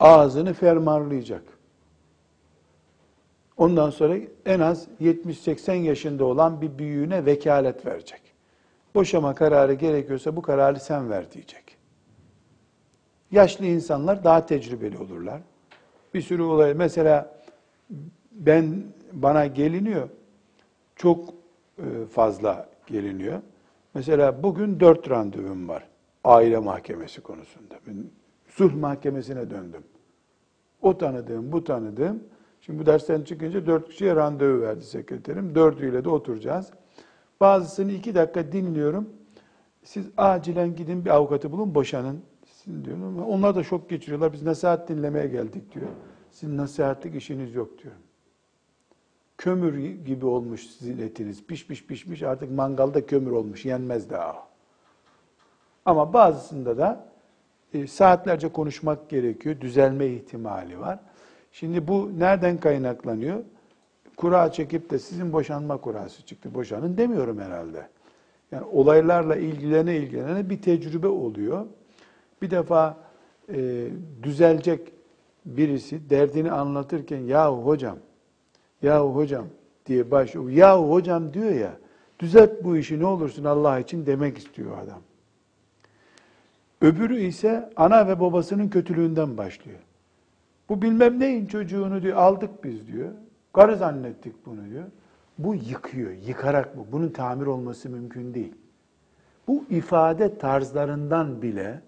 ağzını 0.00 0.52
fermarlayacak. 0.54 1.42
Ondan 3.56 3.90
sonra 3.90 4.16
en 4.46 4.60
az 4.60 4.88
70-80 5.00 5.74
yaşında 5.74 6.24
olan 6.24 6.60
bir 6.60 6.78
büyüğüne 6.78 7.26
vekalet 7.26 7.86
verecek. 7.86 8.20
Boşama 8.94 9.34
kararı 9.34 9.74
gerekiyorsa 9.74 10.36
bu 10.36 10.42
kararı 10.42 10.80
sen 10.80 11.10
ver 11.10 11.32
diyecek. 11.32 11.76
Yaşlı 13.30 13.66
insanlar 13.66 14.24
daha 14.24 14.46
tecrübeli 14.46 14.98
olurlar. 14.98 15.40
Bir 16.14 16.22
sürü 16.22 16.42
olay 16.42 16.74
mesela 16.74 17.34
ben 18.32 18.84
bana 19.12 19.46
geliniyor. 19.46 20.08
Çok 20.96 21.28
e, 21.78 22.06
fazla 22.12 22.68
geliniyor. 22.86 23.40
Mesela 23.94 24.42
bugün 24.42 24.80
dört 24.80 25.10
randevum 25.10 25.68
var. 25.68 25.91
Aile 26.24 26.58
mahkemesi 26.58 27.20
konusunda. 27.20 27.74
Ben 27.86 28.04
sulh 28.48 28.74
mahkemesine 28.74 29.50
döndüm. 29.50 29.84
O 30.82 30.98
tanıdığım, 30.98 31.52
bu 31.52 31.64
tanıdığım 31.64 32.22
Şimdi 32.66 32.78
bu 32.78 32.86
dersten 32.86 33.22
çıkınca 33.22 33.66
dört 33.66 33.88
kişiye 33.88 34.16
randevu 34.16 34.60
verdi 34.60 34.84
sekreterim. 34.84 35.54
Dördüyle 35.54 36.04
de 36.04 36.08
oturacağız. 36.08 36.70
Bazısını 37.40 37.92
iki 37.92 38.14
dakika 38.14 38.52
dinliyorum. 38.52 39.10
Siz 39.82 40.06
acilen 40.16 40.76
gidin 40.76 41.04
bir 41.04 41.10
avukatı 41.10 41.52
bulun 41.52 41.74
boşanın. 41.74 42.22
Sizin 42.46 42.84
diyorum. 42.84 43.22
Onlar 43.22 43.56
da 43.56 43.62
şok 43.62 43.90
geçiriyorlar. 43.90 44.32
Biz 44.32 44.42
nasihat 44.42 44.88
dinlemeye 44.88 45.26
geldik 45.26 45.74
diyor. 45.74 45.88
Sizin 46.30 46.56
nasihatlik 46.56 47.14
işiniz 47.14 47.54
yok 47.54 47.82
diyor. 47.82 47.94
Kömür 49.38 49.78
gibi 50.04 50.26
olmuş 50.26 50.66
sizin 50.66 50.98
etiniz. 50.98 51.46
Pişmiş 51.46 51.86
pişmiş 51.86 52.22
artık 52.22 52.50
mangalda 52.50 53.06
kömür 53.06 53.30
olmuş. 53.30 53.64
Yenmez 53.64 54.10
daha. 54.10 54.51
Ama 55.84 56.12
bazısında 56.12 56.78
da 56.78 57.04
e, 57.74 57.86
saatlerce 57.86 58.48
konuşmak 58.48 59.08
gerekiyor. 59.08 59.60
Düzelme 59.60 60.06
ihtimali 60.06 60.80
var. 60.80 60.98
Şimdi 61.52 61.88
bu 61.88 62.10
nereden 62.18 62.58
kaynaklanıyor? 62.58 63.40
Kura 64.16 64.52
çekip 64.52 64.90
de 64.90 64.98
sizin 64.98 65.32
boşanma 65.32 65.76
kurası 65.76 66.26
çıktı. 66.26 66.54
Boşanın 66.54 66.96
demiyorum 66.96 67.40
herhalde. 67.40 67.88
Yani 68.52 68.64
olaylarla 68.72 69.36
ilgilene 69.36 69.96
ilgilene 69.96 70.50
bir 70.50 70.62
tecrübe 70.62 71.08
oluyor. 71.08 71.66
Bir 72.42 72.50
defa 72.50 72.96
e, 73.54 73.88
düzelecek 74.22 74.92
birisi 75.44 76.10
derdini 76.10 76.52
anlatırken 76.52 77.20
yahu 77.20 77.66
hocam, 77.66 77.96
yahu 78.82 79.14
hocam 79.14 79.46
diye 79.86 80.10
başlıyor. 80.10 80.50
Yahu 80.50 80.92
hocam 80.92 81.34
diyor 81.34 81.50
ya, 81.50 81.72
düzelt 82.18 82.64
bu 82.64 82.76
işi 82.76 83.00
ne 83.00 83.06
olursun 83.06 83.44
Allah 83.44 83.78
için 83.78 84.06
demek 84.06 84.38
istiyor 84.38 84.78
adam. 84.78 85.00
Öbürü 86.82 87.20
ise 87.20 87.70
ana 87.76 88.08
ve 88.08 88.20
babasının 88.20 88.68
kötülüğünden 88.68 89.36
başlıyor. 89.36 89.78
Bu 90.68 90.82
bilmem 90.82 91.20
neyin 91.20 91.46
çocuğunu 91.46 92.02
diyor 92.02 92.16
aldık 92.16 92.64
biz 92.64 92.86
diyor. 92.86 93.08
Karı 93.52 93.76
zannettik 93.76 94.46
bunu 94.46 94.70
diyor. 94.70 94.84
Bu 95.38 95.54
yıkıyor, 95.54 96.10
yıkarak 96.10 96.76
bu. 96.76 96.86
Bunun 96.92 97.08
tamir 97.08 97.46
olması 97.46 97.90
mümkün 97.90 98.34
değil. 98.34 98.54
Bu 99.48 99.64
ifade 99.70 100.38
tarzlarından 100.38 101.42
bile, 101.42 101.80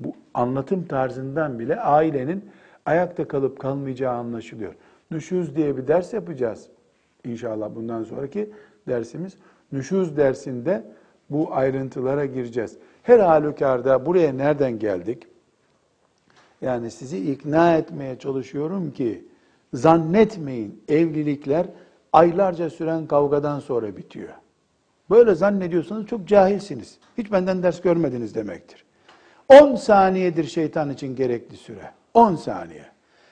bu 0.00 0.16
anlatım 0.34 0.84
tarzından 0.84 1.58
bile 1.58 1.80
ailenin 1.80 2.50
ayakta 2.86 3.28
kalıp 3.28 3.58
kalmayacağı 3.60 4.14
anlaşılıyor. 4.14 4.74
Nüşuz 5.10 5.56
diye 5.56 5.76
bir 5.76 5.88
ders 5.88 6.12
yapacağız. 6.12 6.68
İnşallah 7.24 7.74
bundan 7.74 8.04
sonraki 8.04 8.50
dersimiz. 8.88 9.36
Nüşuz 9.72 10.16
dersinde 10.16 10.84
bu 11.30 11.54
ayrıntılara 11.54 12.26
gireceğiz. 12.26 12.78
Her 13.02 13.18
halükarda 13.18 14.06
buraya 14.06 14.32
nereden 14.32 14.78
geldik? 14.78 15.22
Yani 16.60 16.90
sizi 16.90 17.32
ikna 17.32 17.76
etmeye 17.76 18.18
çalışıyorum 18.18 18.90
ki 18.90 19.24
zannetmeyin 19.74 20.82
evlilikler 20.88 21.66
aylarca 22.12 22.70
süren 22.70 23.06
kavgadan 23.06 23.60
sonra 23.60 23.96
bitiyor. 23.96 24.28
Böyle 25.10 25.34
zannediyorsanız 25.34 26.06
çok 26.06 26.28
cahilsiniz. 26.28 26.98
Hiç 27.18 27.32
benden 27.32 27.62
ders 27.62 27.80
görmediniz 27.80 28.34
demektir. 28.34 28.84
10 29.48 29.74
saniyedir 29.74 30.44
şeytan 30.44 30.90
için 30.90 31.16
gerekli 31.16 31.56
süre. 31.56 31.90
10 32.14 32.36
saniye. 32.36 32.84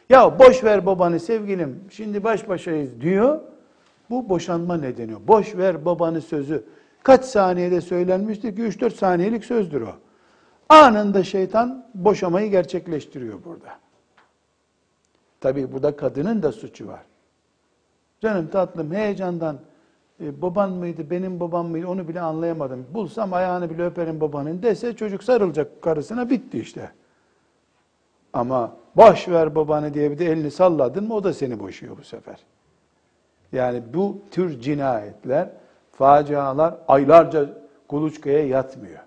Ya 0.08 0.38
boş 0.38 0.64
ver 0.64 0.86
babanı 0.86 1.20
sevgilim 1.20 1.80
şimdi 1.90 2.24
baş 2.24 2.48
başayız 2.48 3.00
diyor. 3.00 3.40
Bu 4.10 4.28
boşanma 4.28 4.76
nedeni. 4.76 5.28
Boş 5.28 5.56
ver 5.56 5.84
babanı 5.84 6.20
sözü. 6.20 6.64
Kaç 7.02 7.24
saniyede 7.24 7.80
söylenmiştir 7.80 8.56
ki 8.56 8.62
3-4 8.62 8.90
saniyelik 8.90 9.44
sözdür 9.44 9.80
o. 9.80 9.92
Anında 10.68 11.24
şeytan 11.24 11.86
boşamayı 11.94 12.50
gerçekleştiriyor 12.50 13.44
burada. 13.44 13.78
Tabii 15.40 15.72
burada 15.72 15.96
kadının 15.96 16.42
da 16.42 16.52
suçu 16.52 16.88
var. 16.88 17.00
Canım 18.20 18.48
tatlım 18.48 18.94
heyecandan 18.94 19.58
e, 20.20 20.42
baban 20.42 20.72
mıydı, 20.72 21.10
benim 21.10 21.40
babam 21.40 21.66
mıydı 21.66 21.86
onu 21.86 22.08
bile 22.08 22.20
anlayamadım. 22.20 22.86
Bulsam 22.94 23.32
ayağını 23.32 23.70
bile 23.70 23.84
öperim 23.84 24.20
babanın 24.20 24.62
dese 24.62 24.96
çocuk 24.96 25.22
sarılacak 25.24 25.82
karısına 25.82 26.30
bitti 26.30 26.58
işte. 26.58 26.90
Ama 28.32 28.76
boş 28.96 29.28
ver 29.28 29.54
babanı 29.54 29.94
diye 29.94 30.10
bir 30.10 30.18
de 30.18 30.26
elini 30.26 30.50
salladın 30.50 31.04
mı 31.04 31.14
o 31.14 31.24
da 31.24 31.32
seni 31.32 31.60
boşuyor 31.60 31.98
bu 31.98 32.02
sefer. 32.02 32.36
Yani 33.52 33.82
bu 33.94 34.22
tür 34.30 34.60
cinayetler, 34.60 35.50
facialar 36.00 36.74
aylarca 36.88 37.48
kuluçkaya 37.88 38.46
yatmıyor. 38.46 38.98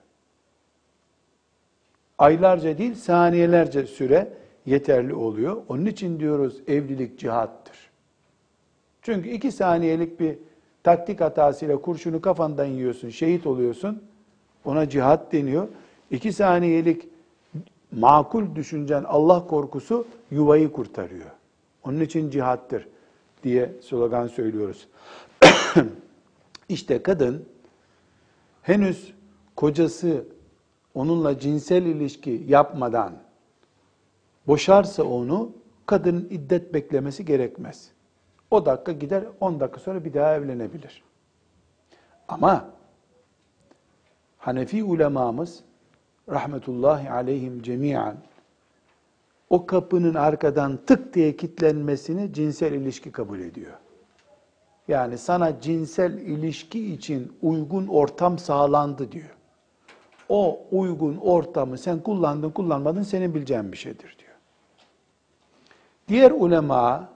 Aylarca 2.17 2.77
değil 2.77 2.95
saniyelerce 2.95 3.85
süre 3.85 4.33
yeterli 4.65 5.13
oluyor. 5.13 5.61
Onun 5.69 5.85
için 5.85 6.19
diyoruz 6.19 6.61
evlilik 6.67 7.19
cihattır. 7.19 7.77
Çünkü 9.01 9.29
iki 9.29 9.51
saniyelik 9.51 10.19
bir 10.19 10.37
taktik 10.83 11.21
hatasıyla 11.21 11.77
kurşunu 11.77 12.21
kafandan 12.21 12.65
yiyorsun, 12.65 13.09
şehit 13.09 13.47
oluyorsun. 13.47 14.03
Ona 14.65 14.89
cihat 14.89 15.33
deniyor. 15.33 15.67
İki 16.11 16.33
saniyelik 16.33 17.07
makul 17.91 18.55
düşüncen 18.55 19.03
Allah 19.03 19.47
korkusu 19.47 20.07
yuvayı 20.31 20.71
kurtarıyor. 20.71 21.31
Onun 21.83 21.99
için 21.99 22.29
cihattır 22.29 22.87
diye 23.43 23.69
slogan 23.81 24.27
söylüyoruz. 24.27 24.87
İşte 26.73 27.03
kadın 27.03 27.45
henüz 28.61 29.13
kocası 29.55 30.25
onunla 30.93 31.39
cinsel 31.39 31.85
ilişki 31.85 32.43
yapmadan 32.47 33.13
boşarsa 34.47 35.03
onu 35.03 35.51
kadının 35.85 36.27
iddet 36.29 36.73
beklemesi 36.73 37.25
gerekmez. 37.25 37.91
O 38.51 38.65
dakika 38.65 38.91
gider 38.91 39.23
10 39.39 39.59
dakika 39.59 39.79
sonra 39.79 40.05
bir 40.05 40.13
daha 40.13 40.35
evlenebilir. 40.35 41.03
Ama 42.27 42.69
Hanefi 44.37 44.83
ulemamız 44.83 45.63
rahmetullahi 46.29 47.11
aleyhim 47.11 47.61
cemiyen 47.61 48.17
o 49.49 49.65
kapının 49.65 50.13
arkadan 50.13 50.79
tık 50.85 51.13
diye 51.13 51.35
kitlenmesini 51.37 52.33
cinsel 52.33 52.73
ilişki 52.73 53.11
kabul 53.11 53.39
ediyor. 53.39 53.73
Yani 54.87 55.17
sana 55.17 55.61
cinsel 55.61 56.13
ilişki 56.13 56.93
için 56.93 57.37
uygun 57.41 57.87
ortam 57.87 58.37
sağlandı 58.37 59.11
diyor. 59.11 59.35
O 60.29 60.59
uygun 60.71 61.17
ortamı 61.17 61.77
sen 61.77 61.99
kullandın 61.99 62.49
kullanmadın 62.49 63.03
senin 63.03 63.33
bileceğin 63.35 63.71
bir 63.71 63.77
şeydir 63.77 64.17
diyor. 64.19 64.33
Diğer 66.07 66.31
ulema 66.31 67.09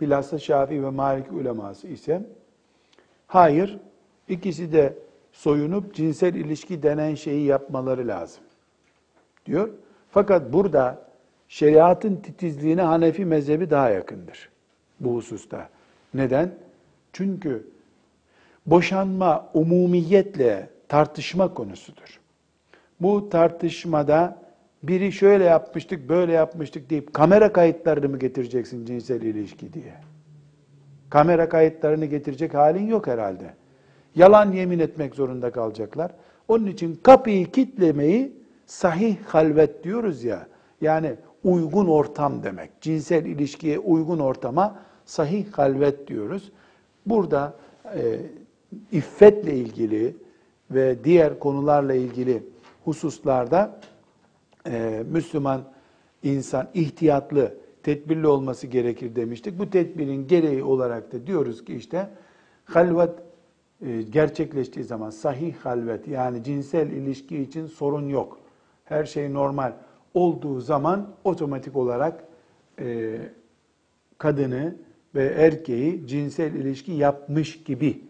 bilhassa 0.00 0.38
Şafii 0.38 0.82
ve 0.82 0.90
Malik 0.90 1.32
uleması 1.32 1.88
ise 1.88 2.22
hayır 3.26 3.78
ikisi 4.28 4.72
de 4.72 4.98
soyunup 5.32 5.94
cinsel 5.94 6.34
ilişki 6.34 6.82
denen 6.82 7.14
şeyi 7.14 7.46
yapmaları 7.46 8.08
lazım 8.08 8.42
diyor. 9.46 9.70
Fakat 10.10 10.52
burada 10.52 11.08
şeriatın 11.48 12.16
titizliğine 12.16 12.82
Hanefi 12.82 13.24
mezhebi 13.24 13.70
daha 13.70 13.90
yakındır 13.90 14.50
bu 15.00 15.14
hususta. 15.14 15.68
Neden? 16.14 16.54
Çünkü 17.12 17.66
boşanma 18.66 19.50
umumiyetle 19.54 20.70
tartışma 20.88 21.54
konusudur. 21.54 22.20
Bu 23.00 23.28
tartışmada 23.28 24.38
biri 24.82 25.12
şöyle 25.12 25.44
yapmıştık, 25.44 26.08
böyle 26.08 26.32
yapmıştık 26.32 26.90
deyip 26.90 27.14
kamera 27.14 27.52
kayıtlarını 27.52 28.08
mı 28.08 28.18
getireceksin 28.18 28.86
cinsel 28.86 29.22
ilişki 29.22 29.72
diye? 29.72 29.94
Kamera 31.10 31.48
kayıtlarını 31.48 32.04
getirecek 32.04 32.54
halin 32.54 32.86
yok 32.86 33.06
herhalde. 33.06 33.54
Yalan 34.14 34.52
yemin 34.52 34.78
etmek 34.78 35.14
zorunda 35.14 35.50
kalacaklar. 35.50 36.10
Onun 36.48 36.66
için 36.66 37.00
kapıyı 37.02 37.50
kitlemeyi 37.50 38.32
sahih 38.66 39.16
halvet 39.26 39.84
diyoruz 39.84 40.24
ya. 40.24 40.46
Yani 40.80 41.14
uygun 41.44 41.86
ortam 41.86 42.42
demek. 42.42 42.70
Cinsel 42.80 43.24
ilişkiye 43.24 43.78
uygun 43.78 44.18
ortama 44.18 44.78
sahih 45.08 45.52
halvet 45.52 46.08
diyoruz. 46.08 46.52
Burada 47.06 47.54
e, 47.94 48.20
iffetle 48.92 49.54
ilgili 49.54 50.16
ve 50.70 51.04
diğer 51.04 51.38
konularla 51.38 51.94
ilgili 51.94 52.42
hususlarda 52.84 53.80
e, 54.66 55.02
Müslüman 55.10 55.64
insan 56.22 56.68
ihtiyatlı, 56.74 57.54
tedbirli 57.82 58.26
olması 58.26 58.66
gerekir 58.66 59.16
demiştik. 59.16 59.58
Bu 59.58 59.70
tedbirin 59.70 60.26
gereği 60.26 60.64
olarak 60.64 61.12
da 61.12 61.26
diyoruz 61.26 61.64
ki 61.64 61.74
işte 61.74 62.10
halvet 62.64 63.10
e, 63.86 64.02
gerçekleştiği 64.02 64.84
zaman 64.84 65.10
sahih 65.10 65.56
halvet 65.56 66.08
yani 66.08 66.44
cinsel 66.44 66.90
ilişki 66.90 67.42
için 67.42 67.66
sorun 67.66 68.08
yok. 68.08 68.38
Her 68.84 69.04
şey 69.04 69.34
normal 69.34 69.72
olduğu 70.14 70.60
zaman 70.60 71.08
otomatik 71.24 71.76
olarak 71.76 72.24
e, 72.78 73.18
kadını 74.18 74.74
ve 75.14 75.24
erkeği 75.24 76.06
cinsel 76.06 76.54
ilişki 76.54 76.92
yapmış 76.92 77.64
gibi 77.64 78.00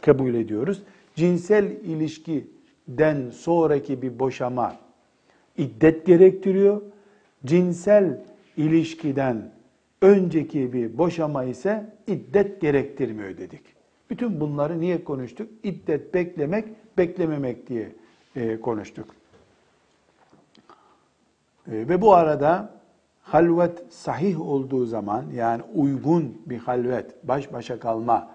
kabul 0.00 0.34
ediyoruz. 0.34 0.82
Cinsel 1.14 1.64
ilişkiden 1.64 3.30
sonraki 3.30 4.02
bir 4.02 4.18
boşama 4.18 4.76
iddet 5.58 6.06
gerektiriyor. 6.06 6.82
Cinsel 7.46 8.24
ilişkiden 8.56 9.50
önceki 10.02 10.72
bir 10.72 10.98
boşama 10.98 11.44
ise 11.44 11.94
iddet 12.06 12.60
gerektirmiyor 12.60 13.38
dedik. 13.38 13.62
Bütün 14.10 14.40
bunları 14.40 14.80
niye 14.80 15.04
konuştuk? 15.04 15.50
İddet 15.62 16.14
beklemek, 16.14 16.68
beklememek 16.98 17.68
diye 17.68 17.92
e, 18.36 18.60
konuştuk. 18.60 19.06
E, 21.66 21.72
ve 21.88 22.00
bu 22.00 22.14
arada 22.14 22.79
halvet 23.30 23.82
sahih 23.88 24.40
olduğu 24.40 24.86
zaman 24.86 25.24
yani 25.34 25.62
uygun 25.74 26.42
bir 26.46 26.58
halvet, 26.58 27.28
baş 27.28 27.52
başa 27.52 27.80
kalma 27.80 28.30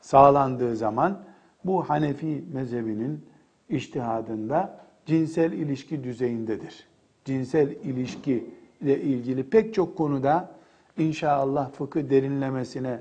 sağlandığı 0.00 0.76
zaman 0.76 1.18
bu 1.64 1.82
Hanefi 1.88 2.44
mezhebinin 2.52 3.24
iştihadında 3.68 4.80
cinsel 5.06 5.52
ilişki 5.52 6.04
düzeyindedir. 6.04 6.86
Cinsel 7.24 7.70
ilişki 7.70 8.50
ile 8.80 9.00
ilgili 9.00 9.50
pek 9.50 9.74
çok 9.74 9.96
konuda 9.96 10.50
inşallah 10.98 11.72
fıkıh 11.72 12.10
derinlemesine 12.10 13.00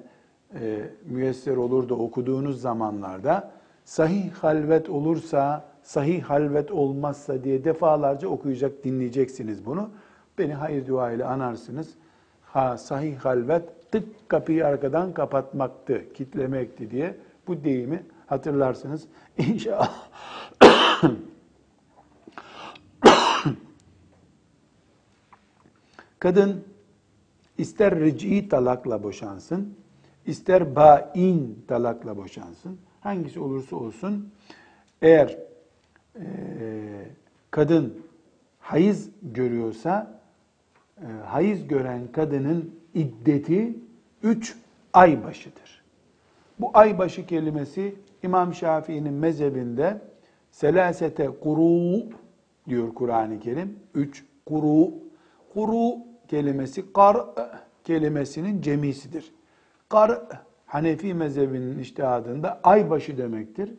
e, 0.60 0.80
müyesser 1.06 1.58
olur 1.58 1.90
da 1.90 1.96
okuduğunuz 1.96 2.62
zamanlarda 2.62 3.52
sahih 3.84 4.32
halvet 4.32 4.90
olursa, 4.90 5.66
sahih 5.84 6.24
halvet 6.24 6.72
olmazsa 6.72 7.44
diye 7.44 7.64
defalarca 7.64 8.28
okuyacak, 8.28 8.84
dinleyeceksiniz 8.84 9.66
bunu. 9.66 9.90
Beni 10.38 10.54
hayır 10.54 10.88
dua 10.88 11.12
ile 11.12 11.26
anarsınız. 11.26 11.90
Ha 12.42 12.78
sahih 12.78 13.18
halvet 13.18 13.92
tık 13.92 14.30
kapıyı 14.30 14.68
arkadan 14.68 15.14
kapatmaktı, 15.14 16.14
kitlemekti 16.14 16.92
diye 16.92 17.18
bu 17.48 17.64
deyimi 17.64 18.04
hatırlarsınız. 18.28 19.08
İnşallah. 19.38 20.10
Kadın 26.20 26.64
ister 27.58 28.00
ric'i 28.00 28.50
talakla 28.50 29.04
boşansın, 29.04 29.74
ister 30.26 30.76
bain 30.76 31.66
talakla 31.68 32.18
boşansın. 32.18 32.80
Hangisi 33.02 33.40
olursa 33.40 33.76
olsun 33.76 34.32
eğer 35.02 35.38
e, 36.20 36.26
kadın 37.52 38.06
hayız 38.60 39.10
görüyorsa 39.22 40.15
e, 41.02 41.06
hayız 41.26 41.68
gören 41.68 42.12
kadının 42.12 42.76
iddeti 42.94 43.76
üç 44.24 44.58
ay 44.94 45.24
başıdır. 45.24 45.84
Bu 46.60 46.72
ay 46.74 46.98
başı 46.98 47.26
kelimesi 47.26 47.96
İmam 48.24 48.54
Şafii'nin 48.54 49.14
mezhebinde 49.14 50.02
selasete 50.52 51.28
kuru 51.28 52.04
diyor 52.70 52.94
Kur'an-ı 52.94 53.40
Kerim. 53.40 53.80
Üç 53.94 54.26
kuru. 54.46 54.92
Kuru 55.54 55.98
kelimesi 56.28 56.94
kar 56.94 57.18
kelimesinin 57.84 58.62
cemisidir. 58.62 59.32
Kar 59.90 60.22
Hanefi 60.66 61.14
mezhebinin 61.14 61.80
iştihadında 61.80 62.60
ay 62.64 62.90
başı 62.90 63.18
demektir. 63.18 63.74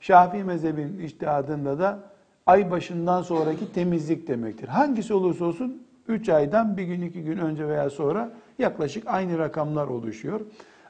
Şafii 0.00 0.44
mezhebinin 0.44 0.98
iştihadında 0.98 1.78
da 1.78 2.02
ay 2.46 2.70
başından 2.70 3.22
sonraki 3.22 3.72
temizlik 3.72 4.28
demektir. 4.28 4.68
Hangisi 4.68 5.14
olursa 5.14 5.44
olsun 5.44 5.85
3 6.08 6.28
aydan 6.28 6.76
bir 6.76 6.82
gün 6.82 7.02
iki 7.02 7.24
gün 7.24 7.38
önce 7.38 7.68
veya 7.68 7.90
sonra 7.90 8.32
yaklaşık 8.58 9.04
aynı 9.06 9.38
rakamlar 9.38 9.86
oluşuyor. 9.86 10.40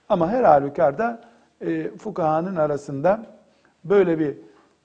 Ama 0.08 0.28
her 0.28 0.44
halükarda 0.44 1.20
e, 1.60 1.90
fukahanın 1.96 2.56
arasında 2.56 3.26
böyle 3.84 4.18
bir 4.18 4.36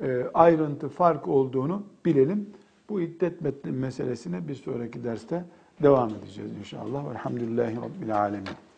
e, 0.08 0.26
ayrıntı 0.34 0.90
fark 0.90 1.28
olduğunu 1.28 1.84
bilelim. 2.06 2.50
Bu 2.90 3.02
iddet 3.02 3.66
meselesine 3.66 4.48
bir 4.48 4.56
sonraki 4.56 5.04
derste 5.04 5.44
devam 5.84 6.10
edeceğiz 6.10 6.52
inşallah. 6.60 7.10
Velhamdülillahi 7.10 7.76
Rabbil 7.76 8.18
Alemin. 8.18 8.71